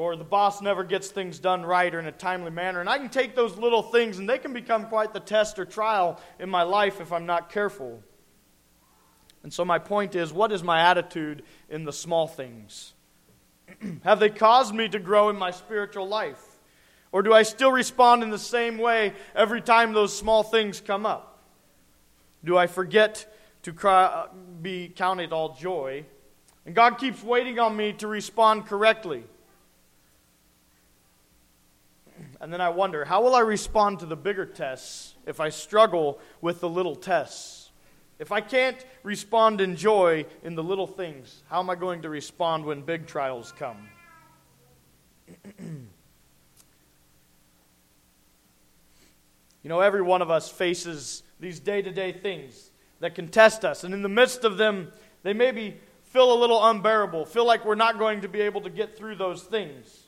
or 0.00 0.16
the 0.16 0.24
boss 0.24 0.62
never 0.62 0.82
gets 0.82 1.08
things 1.08 1.38
done 1.38 1.62
right 1.62 1.94
or 1.94 1.98
in 1.98 2.06
a 2.06 2.12
timely 2.12 2.50
manner. 2.50 2.80
And 2.80 2.88
I 2.88 2.96
can 2.96 3.10
take 3.10 3.36
those 3.36 3.58
little 3.58 3.82
things 3.82 4.18
and 4.18 4.26
they 4.26 4.38
can 4.38 4.54
become 4.54 4.86
quite 4.86 5.12
the 5.12 5.20
test 5.20 5.58
or 5.58 5.66
trial 5.66 6.18
in 6.38 6.48
my 6.48 6.62
life 6.62 7.02
if 7.02 7.12
I'm 7.12 7.26
not 7.26 7.50
careful. 7.50 8.02
And 9.42 9.52
so, 9.52 9.62
my 9.62 9.78
point 9.78 10.14
is 10.14 10.32
what 10.32 10.52
is 10.52 10.62
my 10.62 10.80
attitude 10.80 11.42
in 11.68 11.84
the 11.84 11.92
small 11.92 12.26
things? 12.26 12.94
Have 14.04 14.20
they 14.20 14.30
caused 14.30 14.74
me 14.74 14.88
to 14.88 14.98
grow 14.98 15.28
in 15.28 15.36
my 15.36 15.50
spiritual 15.50 16.08
life? 16.08 16.42
Or 17.12 17.20
do 17.20 17.34
I 17.34 17.42
still 17.42 17.70
respond 17.70 18.22
in 18.22 18.30
the 18.30 18.38
same 18.38 18.78
way 18.78 19.12
every 19.34 19.60
time 19.60 19.92
those 19.92 20.16
small 20.16 20.42
things 20.42 20.80
come 20.80 21.04
up? 21.04 21.42
Do 22.42 22.56
I 22.56 22.68
forget 22.68 23.30
to 23.64 23.74
cry, 23.74 24.04
uh, 24.04 24.28
be 24.62 24.88
counted 24.88 25.34
all 25.34 25.54
joy? 25.56 26.06
And 26.64 26.74
God 26.74 26.96
keeps 26.96 27.22
waiting 27.22 27.58
on 27.58 27.76
me 27.76 27.92
to 27.94 28.06
respond 28.06 28.64
correctly. 28.64 29.24
And 32.40 32.52
then 32.52 32.60
I 32.60 32.70
wonder, 32.70 33.04
how 33.04 33.22
will 33.22 33.34
I 33.34 33.40
respond 33.40 34.00
to 34.00 34.06
the 34.06 34.16
bigger 34.16 34.46
tests 34.46 35.14
if 35.26 35.40
I 35.40 35.50
struggle 35.50 36.18
with 36.40 36.60
the 36.60 36.68
little 36.68 36.96
tests? 36.96 37.70
If 38.18 38.32
I 38.32 38.40
can't 38.40 38.84
respond 39.02 39.60
in 39.60 39.76
joy 39.76 40.26
in 40.42 40.54
the 40.54 40.62
little 40.62 40.86
things, 40.86 41.42
how 41.48 41.60
am 41.60 41.70
I 41.70 41.74
going 41.74 42.02
to 42.02 42.08
respond 42.08 42.64
when 42.64 42.82
big 42.82 43.06
trials 43.06 43.52
come? 43.52 43.88
You 49.62 49.68
know, 49.68 49.80
every 49.80 50.02
one 50.02 50.22
of 50.22 50.30
us 50.30 50.50
faces 50.50 51.22
these 51.38 51.60
day 51.60 51.82
to 51.82 51.90
day 51.90 52.12
things 52.12 52.70
that 53.00 53.14
can 53.14 53.28
test 53.28 53.64
us. 53.64 53.84
And 53.84 53.92
in 53.92 54.02
the 54.02 54.08
midst 54.08 54.44
of 54.44 54.56
them, 54.56 54.90
they 55.22 55.32
maybe 55.32 55.78
feel 56.04 56.32
a 56.32 56.38
little 56.38 56.64
unbearable, 56.64 57.26
feel 57.26 57.46
like 57.46 57.64
we're 57.64 57.74
not 57.74 57.98
going 57.98 58.22
to 58.22 58.28
be 58.28 58.40
able 58.40 58.62
to 58.62 58.70
get 58.70 58.96
through 58.96 59.16
those 59.16 59.42
things. 59.42 59.99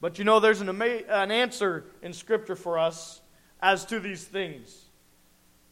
But 0.00 0.18
you 0.18 0.24
know, 0.24 0.40
there's 0.40 0.60
an, 0.60 0.68
ama- 0.68 1.02
an 1.08 1.30
answer 1.30 1.86
in 2.02 2.12
Scripture 2.12 2.56
for 2.56 2.78
us 2.78 3.20
as 3.60 3.84
to 3.86 4.00
these 4.00 4.24
things. 4.24 4.84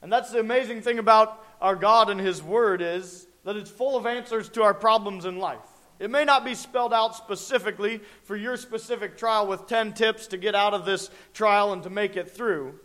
And 0.03 0.13
that's 0.13 0.31
the 0.31 0.41
amazing 0.41 0.83
thing 0.83 0.99
about 0.99 1.45
our 1.61 1.77
God 1.77 2.11
and 2.11 2.21
His 2.21 2.43
Word 2.43 2.83
is 2.83 3.27
that 3.45 3.57
it's 3.57 3.71
full 3.71 3.97
of 3.97 4.07
answers 4.07 4.49
to 4.51 4.63
our 4.63 4.75
problems 4.75 5.25
in 5.25 5.39
life. 5.39 5.59
It 5.99 6.11
may 6.11 6.25
not 6.25 6.45
be 6.45 6.55
spelled 6.55 6.93
out 6.93 7.17
specifically 7.17 8.01
for 8.25 8.37
your 8.37 8.57
specific 8.57 9.17
trial 9.17 9.47
with 9.47 9.67
10 9.67 9.95
tips 9.95 10.27
to 10.29 10.37
get 10.37 10.55
out 10.55 10.75
of 10.75 10.85
this 10.85 11.11
trial 11.33 11.73
and 11.73 11.83
to 11.85 11.91
make 11.91 12.17
it 12.17 12.31
through, 12.31 12.79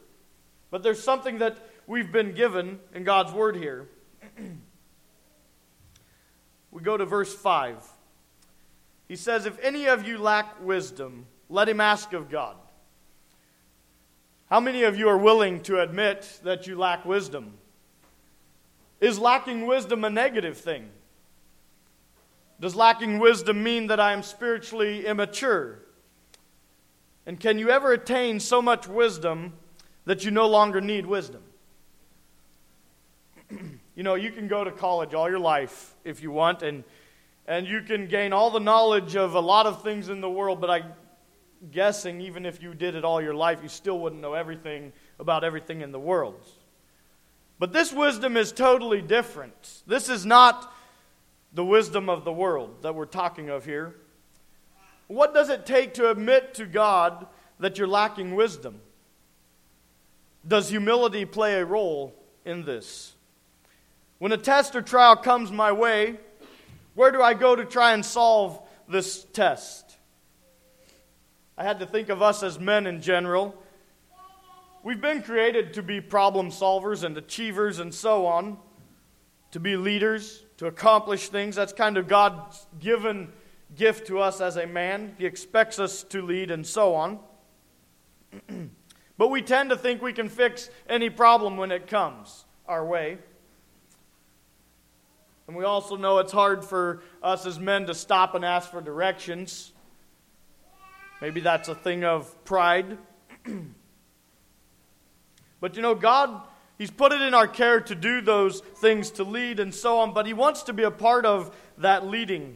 but 0.69 0.83
there's 0.83 1.03
something 1.03 1.39
that 1.39 1.57
we've 1.87 2.11
been 2.11 2.33
given 2.33 2.79
in 2.93 3.03
God's 3.03 3.33
Word 3.33 3.57
here. 3.57 3.89
we 6.71 6.81
go 6.81 6.95
to 6.95 7.05
verse 7.05 7.33
5. 7.35 7.85
He 9.11 9.17
says, 9.17 9.45
If 9.45 9.59
any 9.61 9.87
of 9.87 10.07
you 10.07 10.17
lack 10.17 10.63
wisdom, 10.63 11.25
let 11.49 11.67
him 11.67 11.81
ask 11.81 12.13
of 12.13 12.29
God. 12.29 12.55
How 14.49 14.61
many 14.61 14.83
of 14.83 14.97
you 14.97 15.09
are 15.09 15.17
willing 15.17 15.59
to 15.63 15.81
admit 15.81 16.39
that 16.45 16.65
you 16.65 16.77
lack 16.77 17.03
wisdom? 17.03 17.55
Is 19.01 19.19
lacking 19.19 19.65
wisdom 19.65 20.05
a 20.05 20.09
negative 20.09 20.57
thing? 20.57 20.91
Does 22.61 22.73
lacking 22.73 23.19
wisdom 23.19 23.61
mean 23.61 23.87
that 23.87 23.99
I 23.99 24.13
am 24.13 24.23
spiritually 24.23 25.05
immature? 25.05 25.79
And 27.25 27.37
can 27.37 27.59
you 27.59 27.69
ever 27.69 27.91
attain 27.91 28.39
so 28.39 28.61
much 28.61 28.87
wisdom 28.87 29.51
that 30.05 30.23
you 30.23 30.31
no 30.31 30.47
longer 30.47 30.79
need 30.79 31.05
wisdom? 31.05 31.43
you 33.93 34.03
know, 34.03 34.15
you 34.15 34.31
can 34.31 34.47
go 34.47 34.63
to 34.63 34.71
college 34.71 35.13
all 35.13 35.29
your 35.29 35.37
life 35.37 35.95
if 36.05 36.23
you 36.23 36.31
want, 36.31 36.63
and, 36.63 36.85
and 37.47 37.67
you 37.67 37.81
can 37.81 38.07
gain 38.07 38.33
all 38.33 38.51
the 38.51 38.59
knowledge 38.59 39.15
of 39.15 39.35
a 39.35 39.39
lot 39.39 39.65
of 39.65 39.83
things 39.83 40.09
in 40.09 40.21
the 40.21 40.29
world, 40.29 40.61
but 40.61 40.69
I'm 40.69 40.93
guessing 41.71 42.21
even 42.21 42.45
if 42.45 42.61
you 42.61 42.73
did 42.73 42.95
it 42.95 43.03
all 43.03 43.21
your 43.21 43.33
life, 43.33 43.59
you 43.61 43.69
still 43.69 43.99
wouldn't 43.99 44.21
know 44.21 44.33
everything 44.33 44.93
about 45.19 45.43
everything 45.43 45.81
in 45.81 45.91
the 45.91 45.99
world. 45.99 46.47
But 47.59 47.73
this 47.73 47.93
wisdom 47.93 48.37
is 48.37 48.51
totally 48.51 49.01
different. 49.01 49.83
This 49.85 50.09
is 50.09 50.25
not 50.25 50.73
the 51.53 51.65
wisdom 51.65 52.09
of 52.09 52.23
the 52.23 52.33
world 52.33 52.81
that 52.81 52.95
we're 52.95 53.05
talking 53.05 53.49
of 53.49 53.65
here. 53.65 53.95
What 55.07 55.33
does 55.33 55.49
it 55.49 55.65
take 55.65 55.93
to 55.95 56.09
admit 56.09 56.53
to 56.55 56.65
God 56.65 57.27
that 57.59 57.77
you're 57.77 57.87
lacking 57.87 58.33
wisdom? 58.33 58.79
Does 60.47 60.69
humility 60.69 61.25
play 61.25 61.55
a 61.55 61.65
role 61.65 62.15
in 62.45 62.65
this? 62.65 63.13
When 64.17 64.31
a 64.31 64.37
test 64.37 64.75
or 64.75 64.81
trial 64.81 65.15
comes 65.15 65.51
my 65.51 65.71
way, 65.71 66.17
where 66.93 67.11
do 67.11 67.21
I 67.21 67.33
go 67.33 67.55
to 67.55 67.65
try 67.65 67.93
and 67.93 68.05
solve 68.05 68.61
this 68.87 69.23
test? 69.23 69.97
I 71.57 71.63
had 71.63 71.79
to 71.79 71.85
think 71.85 72.09
of 72.09 72.21
us 72.21 72.43
as 72.43 72.59
men 72.59 72.87
in 72.87 73.01
general. 73.01 73.55
We've 74.83 74.99
been 74.99 75.21
created 75.21 75.75
to 75.75 75.83
be 75.83 76.01
problem 76.01 76.49
solvers 76.49 77.03
and 77.03 77.17
achievers 77.17 77.79
and 77.79 77.93
so 77.93 78.25
on, 78.25 78.57
to 79.51 79.59
be 79.59 79.75
leaders, 79.75 80.43
to 80.57 80.65
accomplish 80.65 81.29
things. 81.29 81.55
That's 81.55 81.73
kind 81.73 81.97
of 81.97 82.07
God's 82.07 82.65
given 82.79 83.31
gift 83.75 84.07
to 84.07 84.19
us 84.19 84.41
as 84.41 84.57
a 84.57 84.65
man. 84.65 85.15
He 85.17 85.25
expects 85.25 85.79
us 85.79 86.03
to 86.03 86.21
lead 86.21 86.51
and 86.51 86.65
so 86.65 86.95
on. 86.95 87.19
but 89.17 89.29
we 89.29 89.41
tend 89.41 89.69
to 89.69 89.77
think 89.77 90.01
we 90.01 90.13
can 90.13 90.29
fix 90.29 90.69
any 90.89 91.09
problem 91.09 91.57
when 91.57 91.71
it 91.71 91.87
comes 91.87 92.45
our 92.67 92.85
way. 92.85 93.19
And 95.51 95.57
we 95.57 95.65
also 95.65 95.97
know 95.97 96.19
it's 96.19 96.31
hard 96.31 96.63
for 96.63 97.01
us 97.21 97.45
as 97.45 97.59
men 97.59 97.87
to 97.87 97.93
stop 97.93 98.35
and 98.35 98.45
ask 98.45 98.71
for 98.71 98.79
directions. 98.79 99.73
Maybe 101.19 101.41
that's 101.41 101.67
a 101.67 101.75
thing 101.75 102.05
of 102.05 102.41
pride. 102.45 102.97
but 105.59 105.75
you 105.75 105.81
know, 105.81 105.93
God, 105.93 106.41
He's 106.77 106.89
put 106.89 107.11
it 107.11 107.19
in 107.19 107.33
our 107.33 107.49
care 107.49 107.81
to 107.81 107.93
do 107.93 108.21
those 108.21 108.61
things, 108.61 109.11
to 109.11 109.25
lead 109.25 109.59
and 109.59 109.75
so 109.75 109.97
on, 109.97 110.13
but 110.13 110.25
He 110.25 110.31
wants 110.31 110.63
to 110.63 110.71
be 110.71 110.83
a 110.83 110.89
part 110.89 111.25
of 111.25 111.53
that 111.79 112.07
leading 112.07 112.55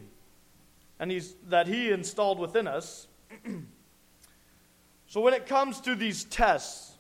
and 0.97 1.12
he's, 1.12 1.36
that 1.49 1.67
He 1.67 1.91
installed 1.91 2.39
within 2.39 2.65
us. 2.65 3.10
so, 5.08 5.19
when 5.19 5.34
it 5.34 5.47
comes 5.47 5.81
to 5.81 5.95
these 5.95 6.23
tests, 6.23 6.93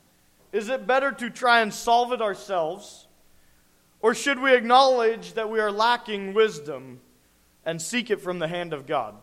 is 0.51 0.67
it 0.67 0.85
better 0.85 1.13
to 1.13 1.29
try 1.29 1.61
and 1.61 1.73
solve 1.73 2.11
it 2.11 2.21
ourselves? 2.21 3.07
Or 4.01 4.13
should 4.13 4.39
we 4.39 4.55
acknowledge 4.55 5.33
that 5.33 5.49
we 5.49 5.59
are 5.59 5.71
lacking 5.71 6.33
wisdom 6.33 6.99
and 7.65 7.81
seek 7.81 8.09
it 8.09 8.21
from 8.21 8.39
the 8.39 8.47
hand 8.47 8.73
of 8.73 8.85
God? 8.85 9.15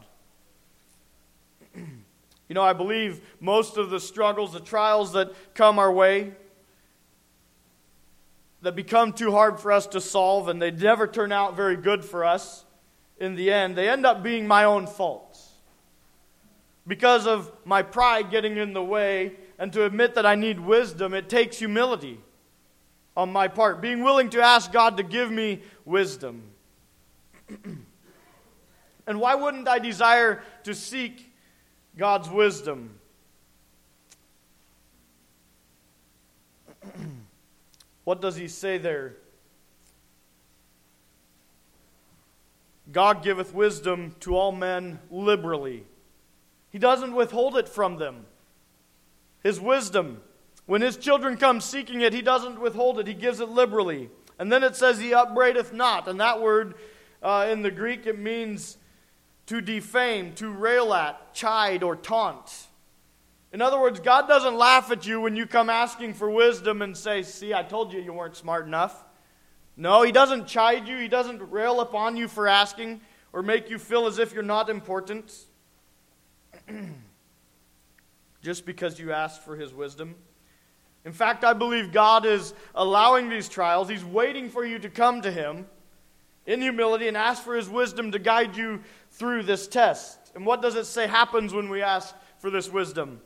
you 1.76 2.54
know, 2.54 2.62
I 2.62 2.72
believe 2.72 3.20
most 3.40 3.76
of 3.76 3.90
the 3.90 4.00
struggles, 4.00 4.52
the 4.52 4.61
trials 4.61 5.12
that 5.12 5.32
come 5.54 5.78
our 5.78 5.92
way, 5.92 6.32
that 8.62 8.76
become 8.76 9.12
too 9.12 9.32
hard 9.32 9.58
for 9.58 9.72
us 9.72 9.87
to 9.88 10.00
solve 10.00 10.48
and 10.48 10.62
they 10.62 10.70
never 10.70 11.06
turn 11.06 11.32
out 11.32 11.56
very 11.56 11.76
good 11.76 12.04
for 12.04 12.24
us 12.24 12.64
in 13.18 13.37
the 13.37 13.52
end, 13.52 13.76
they 13.76 13.88
end 13.88 14.04
up 14.04 14.22
being 14.22 14.48
my 14.48 14.64
own 14.64 14.87
faults. 14.87 15.50
Because 16.87 17.26
of 17.26 17.52
my 17.64 17.82
pride 17.82 18.30
getting 18.30 18.56
in 18.56 18.72
the 18.72 18.82
way, 18.82 19.35
and 19.58 19.72
to 19.72 19.85
admit 19.85 20.16
that 20.16 20.26
I 20.26 20.35
need 20.35 20.58
wisdom, 20.58 21.14
it 21.14 21.28
takes 21.28 21.58
humility 21.58 22.18
on 23.16 23.33
my 23.33 23.48
part. 23.48 23.81
Being 23.81 24.03
willing 24.03 24.31
to 24.31 24.40
ask 24.40 24.72
God 24.72 24.96
to 24.96 25.03
give 25.03 25.31
me 25.31 25.62
wisdom. 25.85 26.42
and 29.07 29.20
why 29.20 29.35
wouldn't 29.35 29.68
I 29.68 29.79
desire 29.79 30.42
to 30.64 30.75
seek 30.75 31.33
God's 31.96 32.29
wisdom? 32.31 32.98
what 38.05 38.20
does 38.20 38.37
he 38.37 38.48
say 38.48 38.79
there? 38.79 39.16
God 42.90 43.22
giveth 43.22 43.55
wisdom 43.55 44.14
to 44.20 44.37
all 44.37 44.53
men 44.53 44.98
liberally. 45.11 45.85
He 46.70 46.79
doesn't 46.79 47.14
withhold 47.14 47.57
it 47.57 47.68
from 47.68 47.96
them. 47.96 48.27
His 49.42 49.61
wisdom, 49.61 50.20
when 50.72 50.80
his 50.80 50.96
children 50.96 51.37
come 51.37 51.61
seeking 51.61 52.00
it, 52.00 52.14
he 52.14 52.22
doesn't 52.22 52.58
withhold 52.58 52.98
it, 52.98 53.06
he 53.06 53.12
gives 53.12 53.40
it 53.40 53.50
liberally. 53.50 54.08
And 54.38 54.50
then 54.50 54.64
it 54.64 54.74
says, 54.74 54.98
He 54.98 55.12
upbraideth 55.12 55.74
not. 55.74 56.08
And 56.08 56.18
that 56.18 56.40
word 56.40 56.76
uh, 57.22 57.48
in 57.50 57.61
the 57.61 57.70
Greek, 57.70 58.06
it 58.06 58.18
means 58.18 58.78
to 59.48 59.61
defame, 59.61 60.32
to 60.37 60.48
rail 60.48 60.94
at, 60.94 61.35
chide, 61.35 61.82
or 61.82 61.94
taunt. 61.94 62.68
In 63.52 63.61
other 63.61 63.78
words, 63.78 64.00
God 64.00 64.26
doesn't 64.26 64.54
laugh 64.54 64.90
at 64.90 65.06
you 65.06 65.20
when 65.20 65.37
you 65.37 65.44
come 65.44 65.68
asking 65.68 66.14
for 66.14 66.30
wisdom 66.30 66.80
and 66.80 66.96
say, 66.96 67.22
See, 67.22 67.52
I 67.52 67.64
told 67.64 67.92
you 67.92 68.00
you 68.00 68.14
weren't 68.14 68.37
smart 68.37 68.66
enough. 68.66 69.04
No, 69.76 70.00
he 70.00 70.11
doesn't 70.11 70.46
chide 70.46 70.88
you, 70.88 70.96
he 70.96 71.08
doesn't 71.08 71.50
rail 71.50 71.82
upon 71.82 72.16
you 72.16 72.28
for 72.28 72.48
asking 72.48 73.02
or 73.35 73.42
make 73.42 73.68
you 73.68 73.78
feel 73.78 74.06
as 74.06 74.18
if 74.18 74.32
you're 74.32 74.42
not 74.42 74.70
important 74.70 75.35
just 78.42 78.64
because 78.64 78.98
you 78.98 79.12
asked 79.12 79.42
for 79.44 79.54
his 79.54 79.74
wisdom. 79.74 80.14
In 81.04 81.12
fact, 81.12 81.44
I 81.44 81.52
believe 81.52 81.92
God 81.92 82.24
is 82.24 82.54
allowing 82.74 83.28
these 83.28 83.48
trials. 83.48 83.88
He's 83.88 84.04
waiting 84.04 84.48
for 84.48 84.64
you 84.64 84.78
to 84.78 84.88
come 84.88 85.22
to 85.22 85.32
him 85.32 85.66
in 86.46 86.60
humility 86.60 87.08
and 87.08 87.16
ask 87.16 87.42
for 87.42 87.56
his 87.56 87.68
wisdom 87.68 88.12
to 88.12 88.18
guide 88.18 88.56
you 88.56 88.80
through 89.10 89.42
this 89.42 89.66
test. 89.66 90.18
And 90.34 90.46
what 90.46 90.62
does 90.62 90.76
it 90.76 90.86
say 90.86 91.06
happens 91.06 91.52
when 91.52 91.68
we 91.68 91.82
ask 91.82 92.14
for 92.38 92.50
this 92.50 92.70
wisdom? 92.70 93.20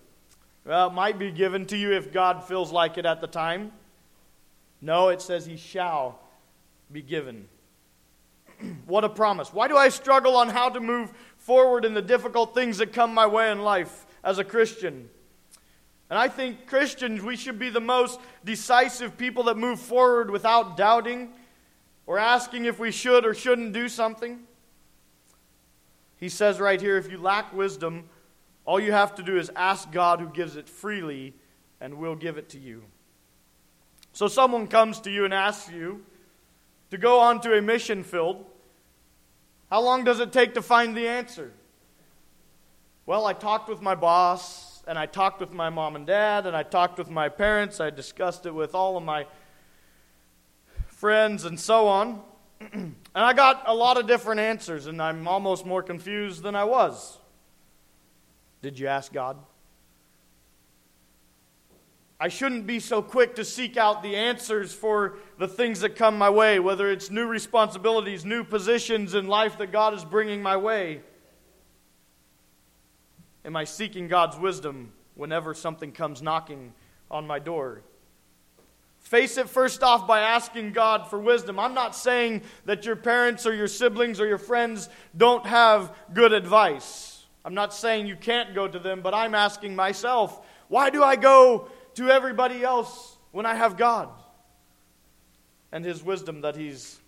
Well, 0.64 0.88
it 0.88 0.94
might 0.94 1.18
be 1.18 1.30
given 1.30 1.66
to 1.66 1.76
you 1.76 1.92
if 1.92 2.12
God 2.12 2.44
feels 2.44 2.72
like 2.72 2.98
it 2.98 3.06
at 3.06 3.20
the 3.20 3.26
time. 3.26 3.72
No, 4.80 5.08
it 5.08 5.22
says 5.22 5.46
he 5.46 5.56
shall 5.56 6.18
be 6.90 7.02
given. 7.02 7.46
what 8.86 9.04
a 9.04 9.08
promise. 9.08 9.52
Why 9.52 9.68
do 9.68 9.76
I 9.76 9.90
struggle 9.90 10.36
on 10.36 10.48
how 10.48 10.68
to 10.70 10.80
move 10.80 11.12
forward 11.36 11.84
in 11.84 11.94
the 11.94 12.02
difficult 12.02 12.54
things 12.54 12.78
that 12.78 12.92
come 12.92 13.14
my 13.14 13.26
way 13.26 13.50
in 13.50 13.62
life 13.62 14.06
as 14.24 14.38
a 14.38 14.44
Christian? 14.44 15.08
And 16.08 16.18
I 16.18 16.28
think 16.28 16.66
Christians, 16.66 17.22
we 17.22 17.36
should 17.36 17.58
be 17.58 17.70
the 17.70 17.80
most 17.80 18.20
decisive 18.44 19.18
people 19.18 19.44
that 19.44 19.56
move 19.56 19.80
forward 19.80 20.30
without 20.30 20.76
doubting 20.76 21.32
or 22.06 22.18
asking 22.18 22.64
if 22.64 22.78
we 22.78 22.92
should 22.92 23.26
or 23.26 23.34
shouldn't 23.34 23.72
do 23.72 23.88
something. 23.88 24.40
He 26.18 26.28
says 26.28 26.60
right 26.60 26.80
here 26.80 26.96
if 26.96 27.10
you 27.10 27.18
lack 27.18 27.52
wisdom, 27.52 28.04
all 28.64 28.78
you 28.80 28.92
have 28.92 29.14
to 29.16 29.22
do 29.22 29.36
is 29.36 29.50
ask 29.56 29.90
God 29.90 30.20
who 30.20 30.28
gives 30.28 30.56
it 30.56 30.68
freely, 30.68 31.34
and 31.80 31.94
will 31.94 32.16
give 32.16 32.38
it 32.38 32.48
to 32.50 32.58
you. 32.58 32.82
So 34.12 34.28
someone 34.28 34.66
comes 34.66 35.00
to 35.00 35.10
you 35.10 35.24
and 35.24 35.34
asks 35.34 35.70
you, 35.70 36.04
to 36.90 36.98
go 36.98 37.20
onto 37.20 37.52
a 37.52 37.60
mission 37.60 38.02
field, 38.02 38.44
how 39.70 39.82
long 39.82 40.04
does 40.04 40.20
it 40.20 40.32
take 40.32 40.54
to 40.54 40.62
find 40.62 40.96
the 40.96 41.08
answer? 41.08 41.52
Well, 43.04 43.26
I 43.26 43.32
talked 43.34 43.68
with 43.68 43.82
my 43.82 43.94
boss, 43.94 44.65
and 44.86 44.98
I 44.98 45.06
talked 45.06 45.40
with 45.40 45.52
my 45.52 45.68
mom 45.70 45.96
and 45.96 46.06
dad, 46.06 46.46
and 46.46 46.56
I 46.56 46.62
talked 46.62 46.98
with 46.98 47.10
my 47.10 47.28
parents. 47.28 47.80
I 47.80 47.90
discussed 47.90 48.46
it 48.46 48.54
with 48.54 48.74
all 48.74 48.96
of 48.96 49.02
my 49.02 49.26
friends, 50.86 51.44
and 51.44 51.58
so 51.58 51.88
on. 51.88 52.22
and 52.72 52.94
I 53.14 53.32
got 53.32 53.64
a 53.66 53.74
lot 53.74 53.98
of 53.98 54.06
different 54.06 54.40
answers, 54.40 54.86
and 54.86 55.02
I'm 55.02 55.26
almost 55.26 55.66
more 55.66 55.82
confused 55.82 56.42
than 56.42 56.54
I 56.54 56.64
was. 56.64 57.18
Did 58.62 58.78
you 58.78 58.86
ask 58.86 59.12
God? 59.12 59.36
I 62.18 62.28
shouldn't 62.28 62.66
be 62.66 62.80
so 62.80 63.02
quick 63.02 63.34
to 63.34 63.44
seek 63.44 63.76
out 63.76 64.02
the 64.02 64.16
answers 64.16 64.72
for 64.72 65.18
the 65.38 65.46
things 65.46 65.80
that 65.80 65.96
come 65.96 66.16
my 66.16 66.30
way, 66.30 66.58
whether 66.58 66.90
it's 66.90 67.10
new 67.10 67.26
responsibilities, 67.26 68.24
new 68.24 68.42
positions 68.42 69.14
in 69.14 69.26
life 69.26 69.58
that 69.58 69.70
God 69.70 69.92
is 69.92 70.02
bringing 70.02 70.42
my 70.42 70.56
way. 70.56 71.02
Am 73.46 73.54
I 73.54 73.62
seeking 73.62 74.08
God's 74.08 74.36
wisdom 74.36 74.92
whenever 75.14 75.54
something 75.54 75.92
comes 75.92 76.20
knocking 76.20 76.72
on 77.08 77.28
my 77.28 77.38
door? 77.38 77.82
Face 78.98 79.36
it 79.36 79.48
first 79.48 79.84
off 79.84 80.08
by 80.08 80.18
asking 80.18 80.72
God 80.72 81.08
for 81.08 81.20
wisdom. 81.20 81.60
I'm 81.60 81.72
not 81.72 81.94
saying 81.94 82.42
that 82.64 82.84
your 82.84 82.96
parents 82.96 83.46
or 83.46 83.54
your 83.54 83.68
siblings 83.68 84.20
or 84.20 84.26
your 84.26 84.36
friends 84.36 84.88
don't 85.16 85.46
have 85.46 85.94
good 86.12 86.32
advice. 86.32 87.24
I'm 87.44 87.54
not 87.54 87.72
saying 87.72 88.08
you 88.08 88.16
can't 88.16 88.52
go 88.52 88.66
to 88.66 88.80
them, 88.80 89.00
but 89.00 89.14
I'm 89.14 89.32
asking 89.32 89.76
myself, 89.76 90.44
why 90.66 90.90
do 90.90 91.04
I 91.04 91.14
go 91.14 91.68
to 91.94 92.10
everybody 92.10 92.64
else 92.64 93.16
when 93.30 93.46
I 93.46 93.54
have 93.54 93.76
God 93.76 94.08
and 95.70 95.84
His 95.84 96.02
wisdom 96.02 96.40
that 96.40 96.56
He's 96.56 96.98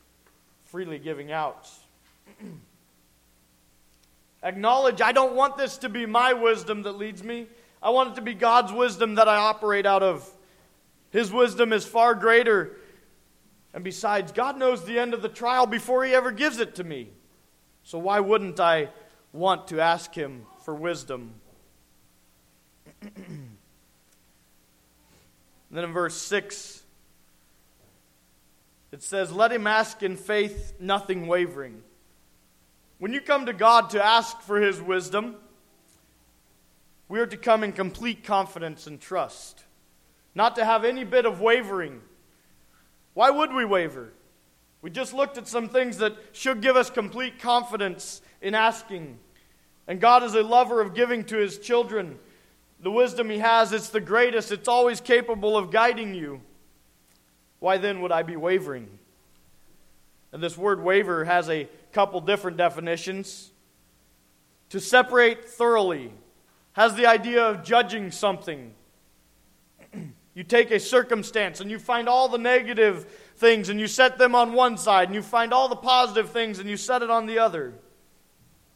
freely 0.66 1.00
giving 1.00 1.32
out? 1.32 1.68
Acknowledge, 4.42 5.00
I 5.00 5.12
don't 5.12 5.34
want 5.34 5.56
this 5.56 5.78
to 5.78 5.88
be 5.88 6.06
my 6.06 6.32
wisdom 6.32 6.82
that 6.82 6.92
leads 6.92 7.22
me. 7.22 7.46
I 7.82 7.90
want 7.90 8.12
it 8.12 8.14
to 8.16 8.22
be 8.22 8.34
God's 8.34 8.72
wisdom 8.72 9.16
that 9.16 9.28
I 9.28 9.36
operate 9.36 9.86
out 9.86 10.02
of. 10.02 10.28
His 11.10 11.32
wisdom 11.32 11.72
is 11.72 11.84
far 11.84 12.14
greater. 12.14 12.76
And 13.74 13.82
besides, 13.82 14.32
God 14.32 14.58
knows 14.58 14.84
the 14.84 14.98
end 14.98 15.14
of 15.14 15.22
the 15.22 15.28
trial 15.28 15.66
before 15.66 16.04
He 16.04 16.14
ever 16.14 16.30
gives 16.30 16.58
it 16.58 16.76
to 16.76 16.84
me. 16.84 17.10
So 17.82 17.98
why 17.98 18.20
wouldn't 18.20 18.60
I 18.60 18.88
want 19.32 19.68
to 19.68 19.80
ask 19.80 20.14
Him 20.14 20.46
for 20.64 20.74
wisdom? 20.74 21.34
then 25.70 25.84
in 25.84 25.92
verse 25.92 26.16
6, 26.16 26.82
it 28.92 29.02
says, 29.02 29.32
Let 29.32 29.52
him 29.52 29.66
ask 29.66 30.02
in 30.02 30.16
faith, 30.16 30.74
nothing 30.80 31.26
wavering. 31.26 31.82
When 32.98 33.12
you 33.12 33.20
come 33.20 33.46
to 33.46 33.52
God 33.52 33.90
to 33.90 34.04
ask 34.04 34.40
for 34.40 34.60
His 34.60 34.80
wisdom, 34.80 35.36
we 37.08 37.20
are 37.20 37.26
to 37.26 37.36
come 37.36 37.64
in 37.64 37.72
complete 37.72 38.24
confidence 38.24 38.86
and 38.86 39.00
trust 39.00 39.64
not 40.38 40.54
to 40.54 40.64
have 40.64 40.84
any 40.84 41.02
bit 41.02 41.26
of 41.26 41.40
wavering. 41.40 42.00
Why 43.14 43.28
would 43.28 43.52
we 43.52 43.64
waver? 43.64 44.12
We 44.82 44.90
just 44.90 45.12
looked 45.12 45.36
at 45.36 45.48
some 45.48 45.68
things 45.68 45.98
that 45.98 46.16
should 46.32 46.60
give 46.60 46.76
us 46.76 46.90
complete 46.90 47.40
confidence 47.40 48.22
in 48.40 48.54
asking. 48.54 49.18
And 49.88 50.00
God 50.00 50.22
is 50.22 50.34
a 50.34 50.42
lover 50.42 50.80
of 50.80 50.94
giving 50.94 51.24
to 51.24 51.36
his 51.36 51.58
children. 51.58 52.20
The 52.78 52.90
wisdom 52.92 53.28
he 53.28 53.38
has, 53.38 53.72
it's 53.72 53.88
the 53.88 54.00
greatest, 54.00 54.52
it's 54.52 54.68
always 54.68 55.00
capable 55.00 55.56
of 55.56 55.72
guiding 55.72 56.14
you. 56.14 56.40
Why 57.58 57.78
then 57.78 58.00
would 58.02 58.12
I 58.12 58.22
be 58.22 58.36
wavering? 58.36 58.97
And 60.32 60.42
this 60.42 60.58
word 60.58 60.82
waver 60.82 61.24
has 61.24 61.48
a 61.48 61.68
couple 61.92 62.20
different 62.20 62.56
definitions. 62.56 63.50
To 64.70 64.80
separate 64.80 65.48
thoroughly 65.48 66.12
has 66.72 66.94
the 66.94 67.06
idea 67.06 67.44
of 67.44 67.64
judging 67.64 68.10
something 68.10 68.74
you 70.34 70.44
take 70.44 70.70
a 70.70 70.78
circumstance 70.80 71.60
and 71.60 71.70
you 71.70 71.78
find 71.78 72.08
all 72.08 72.28
the 72.28 72.38
negative 72.38 73.04
things 73.36 73.68
and 73.68 73.78
you 73.80 73.86
set 73.86 74.18
them 74.18 74.34
on 74.34 74.52
one 74.52 74.76
side, 74.76 75.08
and 75.08 75.14
you 75.14 75.22
find 75.22 75.52
all 75.52 75.68
the 75.68 75.76
positive 75.76 76.30
things 76.30 76.58
and 76.58 76.68
you 76.68 76.76
set 76.76 77.02
it 77.02 77.10
on 77.10 77.26
the 77.26 77.38
other. 77.38 77.74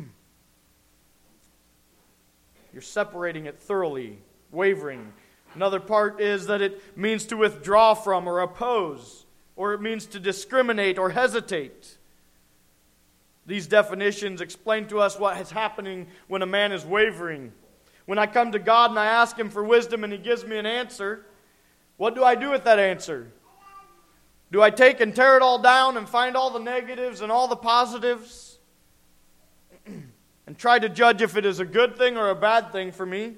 You're 2.73 2.83
separating 2.83 3.47
it 3.47 3.59
thoroughly, 3.61 4.19
wavering. 4.51 5.12
Another 5.55 5.81
part 5.81 6.21
is 6.21 6.47
that 6.47 6.62
it 6.62 6.97
means 6.97 7.25
to 7.27 7.37
withdraw 7.37 7.95
from 7.95 8.29
or 8.29 8.40
oppose, 8.40 9.27
or 9.61 9.75
it 9.75 9.83
means 9.83 10.07
to 10.07 10.18
discriminate 10.18 10.99
or 10.99 11.11
hesitate. 11.11 11.99
These 13.44 13.66
definitions 13.66 14.40
explain 14.40 14.87
to 14.87 15.01
us 15.01 15.18
what 15.18 15.38
is 15.38 15.51
happening 15.51 16.07
when 16.29 16.40
a 16.40 16.46
man 16.46 16.73
is 16.73 16.87
wavering. 16.87 17.53
When 18.07 18.18
I 18.18 18.27
come 18.27 18.53
to 18.53 18.59
God 18.59 18.88
and 18.88 18.99
I 18.99 19.05
ask 19.05 19.38
Him 19.38 19.51
for 19.51 19.62
wisdom 19.62 20.03
and 20.03 20.14
He 20.14 20.18
gives 20.18 20.46
me 20.46 20.57
an 20.57 20.64
answer, 20.64 21.27
what 21.99 22.14
do 22.14 22.25
I 22.25 22.37
do 22.37 22.51
with 22.51 22.64
that 22.64 22.79
answer? 22.79 23.33
Do 24.51 24.62
I 24.62 24.70
take 24.70 24.99
and 25.03 25.14
tear 25.14 25.37
it 25.37 25.42
all 25.42 25.59
down 25.59 25.99
and 25.99 26.09
find 26.09 26.38
all 26.38 26.49
the 26.49 26.59
negatives 26.59 27.20
and 27.20 27.31
all 27.31 27.46
the 27.46 27.55
positives? 27.55 28.57
and 29.85 30.57
try 30.57 30.79
to 30.79 30.88
judge 30.88 31.20
if 31.20 31.37
it 31.37 31.44
is 31.44 31.61
a 31.61 31.66
good 31.66 31.99
thing 31.99 32.16
or 32.16 32.31
a 32.31 32.35
bad 32.35 32.73
thing 32.73 32.92
for 32.92 33.05
me? 33.05 33.35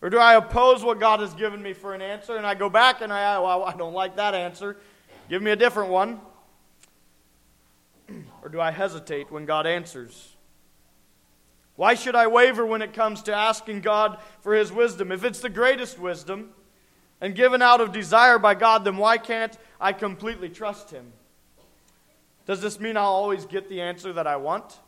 Or 0.00 0.10
do 0.10 0.18
I 0.18 0.34
oppose 0.34 0.82
what 0.82 0.98
God 0.98 1.20
has 1.20 1.32
given 1.34 1.62
me 1.62 1.74
for 1.74 1.94
an 1.94 2.02
answer 2.02 2.36
and 2.36 2.44
I 2.44 2.56
go 2.56 2.68
back 2.68 3.02
and 3.02 3.12
I, 3.12 3.38
well, 3.38 3.62
I 3.62 3.76
don't 3.76 3.94
like 3.94 4.16
that 4.16 4.34
answer. 4.34 4.78
Give 5.32 5.40
me 5.40 5.50
a 5.50 5.56
different 5.56 5.88
one. 5.88 6.20
or 8.42 8.50
do 8.50 8.60
I 8.60 8.70
hesitate 8.70 9.32
when 9.32 9.46
God 9.46 9.66
answers? 9.66 10.36
Why 11.74 11.94
should 11.94 12.14
I 12.14 12.26
waver 12.26 12.66
when 12.66 12.82
it 12.82 12.92
comes 12.92 13.22
to 13.22 13.34
asking 13.34 13.80
God 13.80 14.18
for 14.42 14.52
His 14.52 14.70
wisdom? 14.70 15.10
If 15.10 15.24
it's 15.24 15.40
the 15.40 15.48
greatest 15.48 15.98
wisdom, 15.98 16.50
and 17.18 17.34
given 17.34 17.62
out 17.62 17.80
of 17.80 17.92
desire 17.92 18.38
by 18.38 18.54
God, 18.54 18.84
then 18.84 18.98
why 18.98 19.16
can't 19.16 19.56
I 19.80 19.94
completely 19.94 20.50
trust 20.50 20.90
Him? 20.90 21.14
Does 22.44 22.60
this 22.60 22.78
mean 22.78 22.98
I'll 22.98 23.06
always 23.06 23.46
get 23.46 23.70
the 23.70 23.80
answer 23.80 24.12
that 24.12 24.26
I 24.26 24.36
want? 24.36 24.80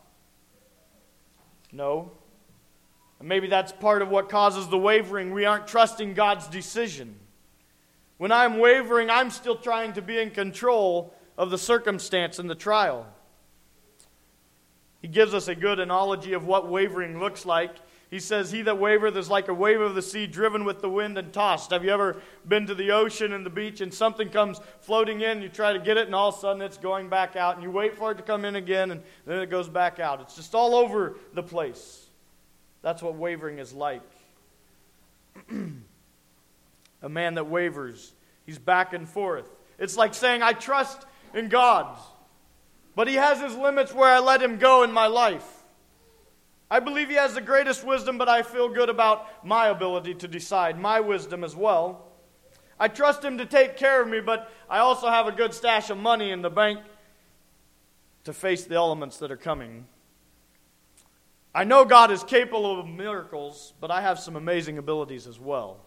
No. 1.71 2.11
And 3.19 3.27
maybe 3.27 3.47
that's 3.47 3.71
part 3.71 4.03
of 4.03 4.09
what 4.09 4.29
causes 4.29 4.67
the 4.67 4.77
wavering. 4.77 5.33
We 5.33 5.45
aren't 5.45 5.65
trusting 5.65 6.13
God's 6.13 6.47
decision. 6.47 7.15
When 8.17 8.31
I'm 8.31 8.57
wavering, 8.57 9.09
I'm 9.09 9.29
still 9.29 9.55
trying 9.55 9.93
to 9.93 10.01
be 10.01 10.19
in 10.19 10.31
control 10.31 11.13
of 11.37 11.49
the 11.49 11.57
circumstance 11.57 12.39
and 12.39 12.49
the 12.49 12.55
trial. 12.55 13.07
He 15.01 15.07
gives 15.07 15.33
us 15.33 15.47
a 15.47 15.55
good 15.55 15.79
analogy 15.79 16.33
of 16.33 16.45
what 16.45 16.69
wavering 16.69 17.19
looks 17.19 17.45
like 17.45 17.75
he 18.15 18.19
says, 18.19 18.51
He 18.51 18.61
that 18.61 18.75
wavereth 18.75 19.17
is 19.17 19.29
like 19.29 19.47
a 19.47 19.53
wave 19.53 19.81
of 19.81 19.95
the 19.95 20.01
sea 20.01 20.27
driven 20.27 20.63
with 20.63 20.81
the 20.81 20.89
wind 20.89 21.17
and 21.17 21.33
tossed. 21.33 21.71
Have 21.71 21.83
you 21.83 21.89
ever 21.89 22.21
been 22.47 22.67
to 22.67 22.75
the 22.75 22.91
ocean 22.91 23.33
and 23.33 23.45
the 23.45 23.49
beach 23.49 23.81
and 23.81 23.93
something 23.93 24.29
comes 24.29 24.61
floating 24.79 25.21
in, 25.21 25.41
you 25.41 25.49
try 25.49 25.73
to 25.73 25.79
get 25.79 25.97
it, 25.97 26.05
and 26.05 26.15
all 26.15 26.29
of 26.29 26.35
a 26.35 26.39
sudden 26.39 26.61
it's 26.61 26.77
going 26.77 27.09
back 27.09 27.35
out, 27.35 27.55
and 27.55 27.63
you 27.63 27.71
wait 27.71 27.97
for 27.97 28.11
it 28.11 28.15
to 28.15 28.23
come 28.23 28.45
in 28.45 28.55
again, 28.55 28.91
and 28.91 29.01
then 29.25 29.39
it 29.39 29.49
goes 29.49 29.67
back 29.67 29.99
out? 29.99 30.21
It's 30.21 30.35
just 30.35 30.53
all 30.53 30.75
over 30.75 31.17
the 31.33 31.43
place. 31.43 32.05
That's 32.83 33.01
what 33.01 33.15
wavering 33.15 33.57
is 33.59 33.73
like. 33.73 34.03
a 37.05 37.09
man 37.09 37.35
that 37.35 37.47
wavers, 37.47 38.13
he's 38.47 38.57
back 38.57 38.93
and 38.93 39.07
forth. 39.07 39.47
It's 39.77 39.95
like 39.95 40.15
saying, 40.15 40.41
I 40.41 40.53
trust 40.53 41.05
in 41.35 41.49
God, 41.49 41.97
but 42.95 43.07
he 43.07 43.13
has 43.13 43.39
his 43.39 43.55
limits 43.55 43.93
where 43.93 44.11
I 44.11 44.19
let 44.19 44.41
him 44.41 44.57
go 44.57 44.81
in 44.81 44.91
my 44.91 45.05
life. 45.05 45.47
I 46.69 46.79
believe 46.79 47.09
he 47.09 47.15
has 47.15 47.35
the 47.35 47.41
greatest 47.41 47.83
wisdom, 47.83 48.17
but 48.17 48.27
I 48.27 48.41
feel 48.41 48.69
good 48.69 48.89
about 48.89 49.45
my 49.45 49.67
ability 49.67 50.15
to 50.15 50.27
decide, 50.27 50.79
my 50.79 50.99
wisdom 50.99 51.43
as 51.43 51.55
well. 51.55 52.07
I 52.79 52.87
trust 52.87 53.23
him 53.23 53.37
to 53.37 53.45
take 53.45 53.77
care 53.77 54.01
of 54.01 54.07
me, 54.07 54.19
but 54.19 54.51
I 54.67 54.79
also 54.79 55.07
have 55.07 55.27
a 55.27 55.31
good 55.31 55.53
stash 55.53 55.91
of 55.91 55.99
money 55.99 56.31
in 56.31 56.41
the 56.41 56.49
bank 56.49 56.79
to 58.23 58.33
face 58.33 58.65
the 58.65 58.75
elements 58.75 59.17
that 59.17 59.31
are 59.31 59.37
coming. 59.37 59.85
I 61.53 61.65
know 61.65 61.85
God 61.85 62.09
is 62.09 62.23
capable 62.23 62.79
of 62.79 62.87
miracles, 62.87 63.73
but 63.79 63.91
I 63.91 64.01
have 64.01 64.17
some 64.17 64.35
amazing 64.35 64.79
abilities 64.79 65.27
as 65.27 65.39
well. 65.39 65.85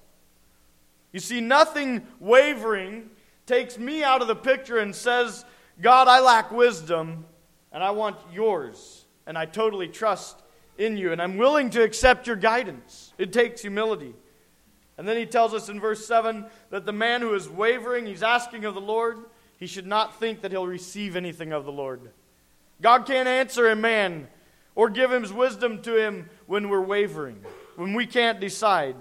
You 1.18 1.20
see, 1.20 1.40
nothing 1.40 2.07
wavering 2.20 3.11
takes 3.44 3.76
me 3.76 4.04
out 4.04 4.22
of 4.22 4.28
the 4.28 4.37
picture 4.37 4.78
and 4.78 4.94
says, 4.94 5.44
God, 5.81 6.07
I 6.07 6.20
lack 6.20 6.52
wisdom, 6.52 7.24
and 7.72 7.83
I 7.83 7.90
want 7.90 8.16
yours, 8.33 9.04
and 9.26 9.37
I 9.37 9.44
totally 9.44 9.88
trust 9.88 10.40
in 10.78 10.96
you, 10.96 11.11
and 11.11 11.20
I'm 11.20 11.37
willing 11.37 11.70
to 11.70 11.83
accept 11.83 12.28
your 12.28 12.37
guidance. 12.37 13.12
It 13.18 13.33
takes 13.33 13.62
humility. 13.62 14.14
And 14.96 15.09
then 15.09 15.16
he 15.16 15.26
tells 15.26 15.54
us 15.54 15.68
in 15.68 15.81
verse 15.81 16.07
7 16.07 16.46
that 16.70 16.87
the 16.87 16.92
man 16.92 17.20
who 17.20 17.35
is 17.35 17.48
wavering, 17.48 18.07
he's 18.07 18.22
asking 18.22 18.64
of 18.64 18.74
the 18.74 18.81
Lord, 18.81 19.18
he 19.59 19.66
should 19.66 19.88
not 19.88 20.20
think 20.20 20.42
that 20.42 20.52
he'll 20.52 20.68
receive 20.68 21.16
anything 21.16 21.52
of 21.52 21.64
the 21.64 21.72
Lord. 21.72 22.12
God 22.81 23.07
can't 23.07 23.26
answer 23.26 23.68
a 23.68 23.74
man 23.74 24.28
or 24.76 24.88
give 24.88 25.12
him 25.12 25.37
wisdom 25.37 25.83
to 25.83 25.96
him 25.96 26.31
when 26.46 26.68
we're 26.68 26.81
wavering, 26.81 27.44
when 27.74 27.94
we 27.94 28.07
can't 28.07 28.38
decide. 28.38 28.94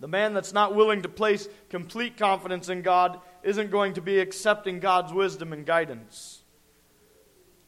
The 0.00 0.08
man 0.08 0.34
that's 0.34 0.52
not 0.52 0.74
willing 0.74 1.02
to 1.02 1.08
place 1.08 1.48
complete 1.70 2.16
confidence 2.16 2.68
in 2.68 2.82
God 2.82 3.20
isn't 3.42 3.70
going 3.70 3.94
to 3.94 4.02
be 4.02 4.18
accepting 4.18 4.78
God's 4.78 5.12
wisdom 5.12 5.52
and 5.52 5.64
guidance. 5.64 6.42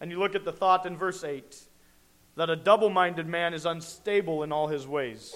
And 0.01 0.11
you 0.11 0.19
look 0.19 0.35
at 0.35 0.45
the 0.45 0.53
thought 0.53 0.87
in 0.87 0.97
verse 0.97 1.25
8 1.25 1.57
that 2.37 2.51
a 2.51 2.57
double 2.57 2.91
minded 2.91 3.27
man 3.27 3.55
is 3.55 3.67
unstable 3.67 4.43
in 4.43 4.53
all 4.53 4.69
his 4.69 4.87
ways. 4.87 5.35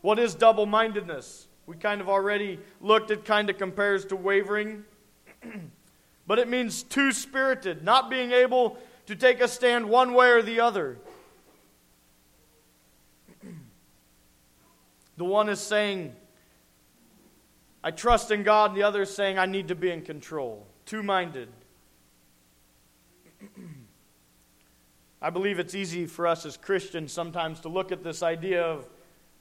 What 0.00 0.18
is 0.18 0.34
double 0.34 0.66
mindedness? 0.66 1.48
We 1.66 1.76
kind 1.76 2.00
of 2.00 2.08
already 2.08 2.60
looked, 2.80 3.10
it 3.10 3.24
kind 3.24 3.50
of 3.50 3.58
compares 3.58 4.04
to 4.06 4.16
wavering. 4.16 4.84
but 6.26 6.38
it 6.38 6.48
means 6.48 6.84
two 6.84 7.12
spirited, 7.12 7.82
not 7.82 8.08
being 8.08 8.30
able 8.30 8.78
to 9.06 9.16
take 9.16 9.40
a 9.40 9.48
stand 9.48 9.88
one 9.88 10.14
way 10.14 10.30
or 10.30 10.42
the 10.42 10.60
other. 10.60 10.98
The 15.16 15.24
one 15.24 15.48
is 15.48 15.60
saying, 15.60 16.14
I 17.82 17.90
trust 17.90 18.30
in 18.30 18.42
God, 18.42 18.70
and 18.70 18.78
the 18.78 18.82
other 18.82 19.02
is 19.02 19.14
saying, 19.14 19.38
I 19.38 19.46
need 19.46 19.68
to 19.68 19.74
be 19.74 19.90
in 19.90 20.02
control. 20.02 20.66
Two 20.84 21.02
minded. 21.02 21.48
I 25.22 25.30
believe 25.30 25.58
it's 25.58 25.74
easy 25.74 26.06
for 26.06 26.26
us 26.26 26.44
as 26.44 26.56
Christians 26.56 27.12
sometimes 27.12 27.60
to 27.60 27.68
look 27.68 27.92
at 27.92 28.02
this 28.04 28.22
idea 28.22 28.62
of 28.62 28.86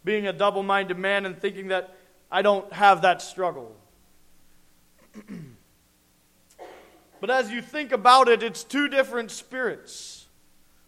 being 0.03 0.27
a 0.27 0.33
double 0.33 0.63
minded 0.63 0.97
man 0.97 1.25
and 1.25 1.39
thinking 1.39 1.67
that 1.69 1.95
I 2.31 2.41
don't 2.41 2.71
have 2.71 3.01
that 3.01 3.21
struggle. 3.21 3.75
but 7.19 7.29
as 7.29 7.51
you 7.51 7.61
think 7.61 7.91
about 7.91 8.29
it, 8.29 8.41
it's 8.43 8.63
two 8.63 8.87
different 8.87 9.31
spirits 9.31 10.14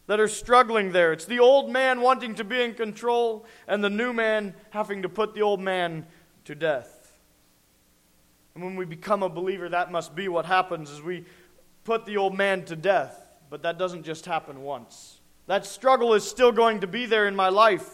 that 0.08 0.20
are 0.20 0.28
struggling 0.28 0.92
there. 0.92 1.14
It's 1.14 1.26
the 1.26 1.40
old 1.40 1.70
man 1.70 2.02
wanting 2.02 2.36
to 2.36 2.44
be 2.44 2.62
in 2.62 2.74
control, 2.74 3.46
and 3.68 3.84
the 3.84 3.90
new 3.90 4.14
man 4.14 4.54
having 4.72 5.04
to 5.04 5.10
put 5.10 5.36
the 5.36 5.42
old 5.42 5.60
man 5.60 6.06
to 6.46 6.56
death. 6.56 7.14
And 8.56 8.64
when 8.64 8.76
we 8.76 8.86
become 8.86 9.22
a 9.22 9.30
believer, 9.30 9.70
that 9.70 9.92
must 9.92 10.16
be 10.16 10.28
what 10.28 10.46
happens 10.46 10.90
is 10.90 11.02
we 11.02 11.26
put 11.84 12.06
the 12.06 12.18
old 12.18 12.36
man 12.36 12.66
to 12.66 12.76
death. 12.76 13.24
But 13.50 13.62
that 13.64 13.78
doesn't 13.78 14.04
just 14.04 14.26
happen 14.26 14.62
once. 14.62 15.20
That 15.46 15.66
struggle 15.66 16.14
is 16.14 16.28
still 16.28 16.52
going 16.52 16.82
to 16.82 16.88
be 16.88 17.06
there 17.06 17.28
in 17.28 17.36
my 17.36 17.50
life. 17.50 17.88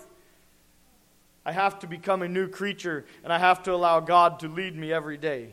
I 1.45 1.52
have 1.52 1.80
to 1.80 1.88
become 1.88 2.21
a 2.21 2.28
new 2.28 2.47
creature, 2.47 3.06
and 3.23 3.34
I 3.34 3.38
have 3.38 3.63
to 3.63 3.73
allow 3.73 3.99
God 3.99 4.39
to 4.39 4.47
lead 4.47 4.76
me 4.76 4.93
every 4.93 5.17
day. 5.17 5.49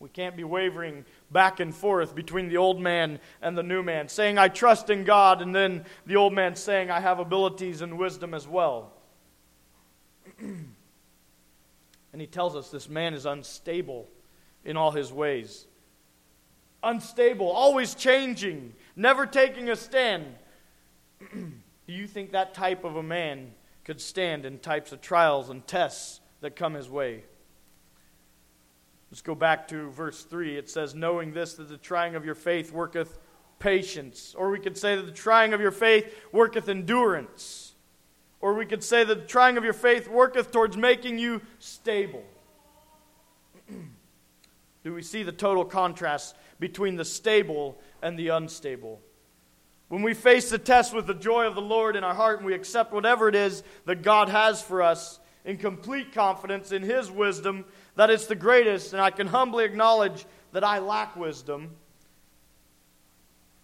We 0.00 0.08
can't 0.08 0.36
be 0.36 0.44
wavering 0.44 1.04
back 1.30 1.60
and 1.60 1.74
forth 1.74 2.14
between 2.14 2.48
the 2.48 2.56
old 2.56 2.80
man 2.80 3.20
and 3.42 3.56
the 3.56 3.62
new 3.62 3.82
man, 3.82 4.08
saying, 4.08 4.38
I 4.38 4.48
trust 4.48 4.90
in 4.90 5.04
God, 5.04 5.42
and 5.42 5.54
then 5.54 5.84
the 6.06 6.16
old 6.16 6.32
man 6.32 6.56
saying, 6.56 6.90
I 6.90 7.00
have 7.00 7.18
abilities 7.18 7.82
and 7.82 7.98
wisdom 7.98 8.34
as 8.34 8.48
well. 8.48 8.92
and 10.38 10.74
he 12.20 12.26
tells 12.26 12.56
us 12.56 12.70
this 12.70 12.88
man 12.88 13.14
is 13.14 13.26
unstable 13.26 14.08
in 14.64 14.76
all 14.76 14.90
his 14.90 15.12
ways. 15.12 15.66
Unstable, 16.82 17.50
always 17.50 17.94
changing, 17.94 18.74
never 18.96 19.26
taking 19.26 19.68
a 19.68 19.76
stand. 19.76 20.26
Do 21.32 21.94
you 21.94 22.06
think 22.06 22.32
that 22.32 22.54
type 22.54 22.84
of 22.84 22.96
a 22.96 23.02
man 23.02 23.52
could 23.84 24.00
stand 24.00 24.44
in 24.44 24.58
types 24.58 24.92
of 24.92 25.00
trials 25.00 25.50
and 25.50 25.66
tests 25.66 26.20
that 26.40 26.54
come 26.54 26.74
his 26.74 26.88
way? 26.88 27.24
Let's 29.10 29.22
go 29.22 29.34
back 29.34 29.68
to 29.68 29.90
verse 29.90 30.24
3. 30.24 30.56
It 30.56 30.68
says, 30.68 30.94
Knowing 30.94 31.32
this, 31.32 31.54
that 31.54 31.68
the 31.68 31.78
trying 31.78 32.14
of 32.14 32.24
your 32.24 32.34
faith 32.34 32.72
worketh 32.72 33.18
patience. 33.58 34.34
Or 34.36 34.50
we 34.50 34.58
could 34.58 34.76
say 34.76 34.96
that 34.96 35.06
the 35.06 35.12
trying 35.12 35.54
of 35.54 35.60
your 35.60 35.70
faith 35.70 36.14
worketh 36.32 36.68
endurance. 36.68 37.74
Or 38.40 38.54
we 38.54 38.66
could 38.66 38.84
say 38.84 39.04
that 39.04 39.14
the 39.14 39.26
trying 39.26 39.56
of 39.56 39.64
your 39.64 39.72
faith 39.72 40.08
worketh 40.08 40.52
towards 40.52 40.76
making 40.76 41.18
you 41.18 41.40
stable. 41.58 42.24
Do 44.84 44.94
we 44.94 45.02
see 45.02 45.22
the 45.22 45.32
total 45.32 45.64
contrast 45.64 46.36
between 46.60 46.96
the 46.96 47.04
stable 47.04 47.78
and 48.00 48.18
the 48.18 48.28
unstable? 48.28 49.00
When 49.88 50.02
we 50.02 50.14
face 50.14 50.50
the 50.50 50.58
test 50.58 50.94
with 50.94 51.06
the 51.06 51.14
joy 51.14 51.46
of 51.46 51.54
the 51.54 51.62
Lord 51.62 51.96
in 51.96 52.04
our 52.04 52.14
heart 52.14 52.38
and 52.38 52.46
we 52.46 52.54
accept 52.54 52.92
whatever 52.92 53.28
it 53.28 53.34
is 53.34 53.62
that 53.86 54.02
God 54.02 54.28
has 54.28 54.62
for 54.62 54.82
us 54.82 55.18
in 55.44 55.56
complete 55.56 56.12
confidence 56.12 56.72
in 56.72 56.82
His 56.82 57.10
wisdom, 57.10 57.64
that 57.98 58.10
it's 58.10 58.26
the 58.26 58.36
greatest, 58.36 58.92
and 58.92 59.02
I 59.02 59.10
can 59.10 59.26
humbly 59.26 59.64
acknowledge 59.64 60.24
that 60.52 60.62
I 60.62 60.78
lack 60.78 61.16
wisdom, 61.16 61.70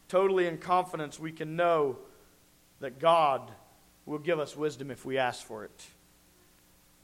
totally 0.09 0.49
in 0.49 0.59
confidence, 0.59 1.21
we 1.21 1.31
can 1.31 1.55
know 1.55 1.99
that 2.81 2.99
God 2.99 3.49
will 4.07 4.19
give 4.19 4.41
us 4.41 4.57
wisdom 4.57 4.91
if 4.91 5.05
we 5.05 5.19
ask 5.19 5.47
for 5.47 5.65
it. 5.65 5.87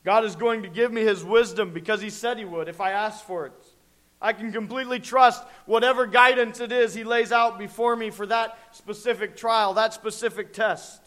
God 0.04 0.24
is 0.24 0.34
going 0.34 0.64
to 0.64 0.68
give 0.68 0.92
me 0.92 1.02
His 1.02 1.22
wisdom 1.22 1.72
because 1.72 2.00
He 2.00 2.10
said 2.10 2.36
He 2.36 2.44
would 2.44 2.68
if 2.68 2.80
I 2.80 2.90
ask 2.90 3.24
for 3.24 3.46
it. 3.46 3.64
I 4.20 4.32
can 4.32 4.50
completely 4.50 4.98
trust 4.98 5.44
whatever 5.66 6.06
guidance 6.06 6.58
it 6.58 6.72
is 6.72 6.94
He 6.94 7.04
lays 7.04 7.30
out 7.30 7.60
before 7.60 7.94
me 7.94 8.10
for 8.10 8.26
that 8.26 8.58
specific 8.72 9.36
trial, 9.36 9.74
that 9.74 9.94
specific 9.94 10.52
test. 10.52 11.00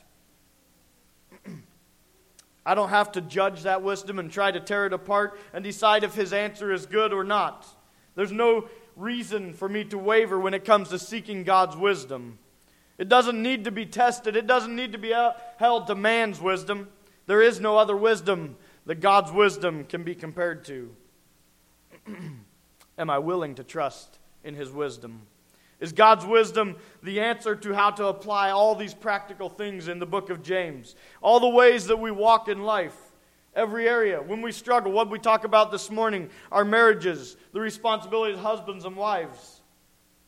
I 2.65 2.75
don't 2.75 2.89
have 2.89 3.11
to 3.13 3.21
judge 3.21 3.63
that 3.63 3.81
wisdom 3.81 4.19
and 4.19 4.31
try 4.31 4.51
to 4.51 4.59
tear 4.59 4.85
it 4.85 4.93
apart 4.93 5.39
and 5.53 5.63
decide 5.63 6.03
if 6.03 6.15
His 6.15 6.31
answer 6.31 6.71
is 6.71 6.85
good 6.85 7.11
or 7.11 7.23
not. 7.23 7.67
There's 8.15 8.31
no 8.31 8.69
reason 8.95 9.53
for 9.53 9.67
me 9.67 9.83
to 9.85 9.97
waver 9.97 10.39
when 10.39 10.53
it 10.53 10.65
comes 10.65 10.89
to 10.89 10.99
seeking 10.99 11.43
God's 11.43 11.75
wisdom. 11.75 12.37
It 12.97 13.09
doesn't 13.09 13.41
need 13.41 13.63
to 13.65 13.71
be 13.71 13.85
tested, 13.85 14.35
it 14.35 14.47
doesn't 14.47 14.75
need 14.75 14.91
to 14.91 14.97
be 14.97 15.13
uh, 15.13 15.31
held 15.57 15.87
to 15.87 15.95
man's 15.95 16.39
wisdom. 16.39 16.89
There 17.25 17.41
is 17.41 17.59
no 17.59 17.77
other 17.77 17.97
wisdom 17.97 18.55
that 18.85 18.99
God's 18.99 19.31
wisdom 19.31 19.85
can 19.85 20.03
be 20.03 20.15
compared 20.15 20.65
to. 20.65 20.95
Am 22.97 23.09
I 23.09 23.17
willing 23.17 23.55
to 23.55 23.63
trust 23.63 24.19
in 24.43 24.55
His 24.55 24.71
wisdom? 24.71 25.23
Is 25.83 25.91
God's 25.91 26.25
wisdom 26.25 26.77
the 27.01 27.19
answer 27.19 27.57
to 27.57 27.73
how 27.73 27.91
to 27.91 28.05
apply 28.05 28.51
all 28.51 28.73
these 28.73 28.93
practical 28.93 29.49
things 29.49 29.89
in 29.89 29.99
the 29.99 30.05
book 30.05 30.29
of 30.29 30.41
James? 30.41 30.95
All 31.21 31.41
the 31.41 31.49
ways 31.49 31.87
that 31.87 31.99
we 31.99 32.09
walk 32.09 32.47
in 32.47 32.63
life, 32.63 32.95
every 33.53 33.85
area. 33.85 34.21
When 34.21 34.41
we 34.41 34.53
struggle, 34.53 34.93
what 34.93 35.09
we 35.09 35.19
talk 35.19 35.43
about 35.43 35.73
this 35.73 35.91
morning, 35.91 36.29
our 36.53 36.63
marriages, 36.63 37.35
the 37.51 37.59
responsibilities 37.59 38.37
of 38.37 38.43
husbands 38.43 38.85
and 38.85 38.95
wives. 38.95 39.59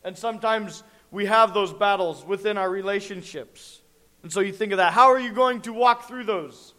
And 0.04 0.18
sometimes 0.18 0.84
we 1.10 1.28
have 1.28 1.54
those 1.54 1.72
battles 1.72 2.26
within 2.26 2.58
our 2.58 2.70
relationships. 2.70 3.82
And 4.24 4.34
so 4.34 4.42
you 4.42 4.52
think 4.52 4.74
of 4.74 4.80
that. 4.80 4.92
How 4.92 5.10
are 5.14 5.20
you 5.22 5.32
going 5.32 5.62
to 5.62 5.72
walk 5.72 6.06
through 6.06 6.26
those? 6.26 6.74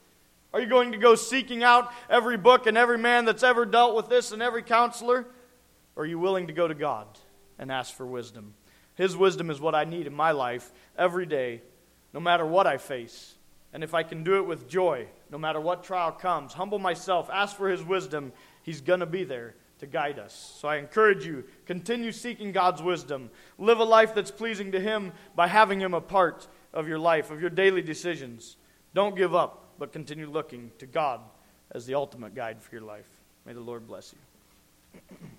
Are 0.53 0.61
you 0.61 0.69
going 0.69 0.93
to 0.93 0.99
go 0.99 1.15
seeking 1.15 1.63
out 1.63 1.95
every 2.11 2.37
book 2.37 2.67
and 2.67 2.77
every 2.77 2.99
man 2.99 3.25
that's 3.25 3.43
ever 3.43 3.65
dealt 3.65 3.97
with 3.97 4.11
this 4.11 4.33
and 4.33 4.43
every 4.43 4.63
counselor? 4.63 5.27
Or 5.97 6.03
are 6.03 6.07
you 6.07 6.19
willing 6.19 6.49
to 6.49 6.53
go 6.53 6.69
to 6.69 6.75
God 6.75 7.07
and 7.59 7.73
ask 7.73 7.95
for 7.95 8.05
wisdom? 8.05 8.53
His 8.97 9.17
wisdom 9.17 9.51
is 9.51 9.61
what 9.61 9.75
I 9.75 9.85
need 9.85 10.07
in 10.07 10.15
my 10.15 10.33
life 10.33 10.73
every 10.99 11.27
day, 11.27 11.63
no 12.13 12.21
matter 12.21 12.45
what 12.45 12.67
I 12.67 12.79
face. 12.79 13.35
And 13.73 13.85
if 13.85 13.95
I 13.95 14.03
can 14.03 14.25
do 14.25 14.37
it 14.37 14.47
with 14.47 14.69
joy, 14.69 15.07
no 15.31 15.39
matter 15.39 15.61
what 15.61 15.85
trial 15.85 16.13
comes, 16.13 16.55
humble 16.55 16.79
myself, 16.79 17.29
ask 17.31 17.57
for 17.57 17.69
His 17.69 17.85
wisdom, 17.85 18.33
He's 18.63 18.81
going 18.81 19.01
to 19.01 19.07
be 19.07 19.23
there 19.23 19.55
to 19.81 19.87
guide 19.87 20.19
us. 20.19 20.57
So 20.59 20.69
I 20.69 20.77
encourage 20.77 21.27
you, 21.27 21.45
continue 21.67 22.11
seeking 22.11 22.53
God's 22.53 22.83
wisdom. 22.83 23.31
Live 23.59 23.79
a 23.79 23.85
life 23.85 24.15
that's 24.15 24.31
pleasing 24.31 24.73
to 24.73 24.81
Him 24.81 25.13
by 25.35 25.47
having 25.47 25.79
Him 25.79 25.93
a 25.93 26.01
part 26.01 26.49
of 26.73 26.89
your 26.89 26.99
life, 26.99 27.31
of 27.31 27.41
your 27.41 27.51
daily 27.51 27.83
decisions. 27.83 28.57
Don't 28.95 29.15
give 29.15 29.35
up, 29.35 29.75
but 29.79 29.93
continue 29.93 30.31
looking 30.31 30.71
to 30.79 30.87
God 30.87 31.21
as 31.73 31.85
the 31.85 31.95
ultimate 31.95 32.35
guide 32.35 32.63
for 32.63 32.75
your 32.75 32.85
life. 32.85 33.09
May 33.45 33.53
the 33.53 33.61
Lord 33.61 33.87
bless 33.87 34.15
you. 34.15 35.17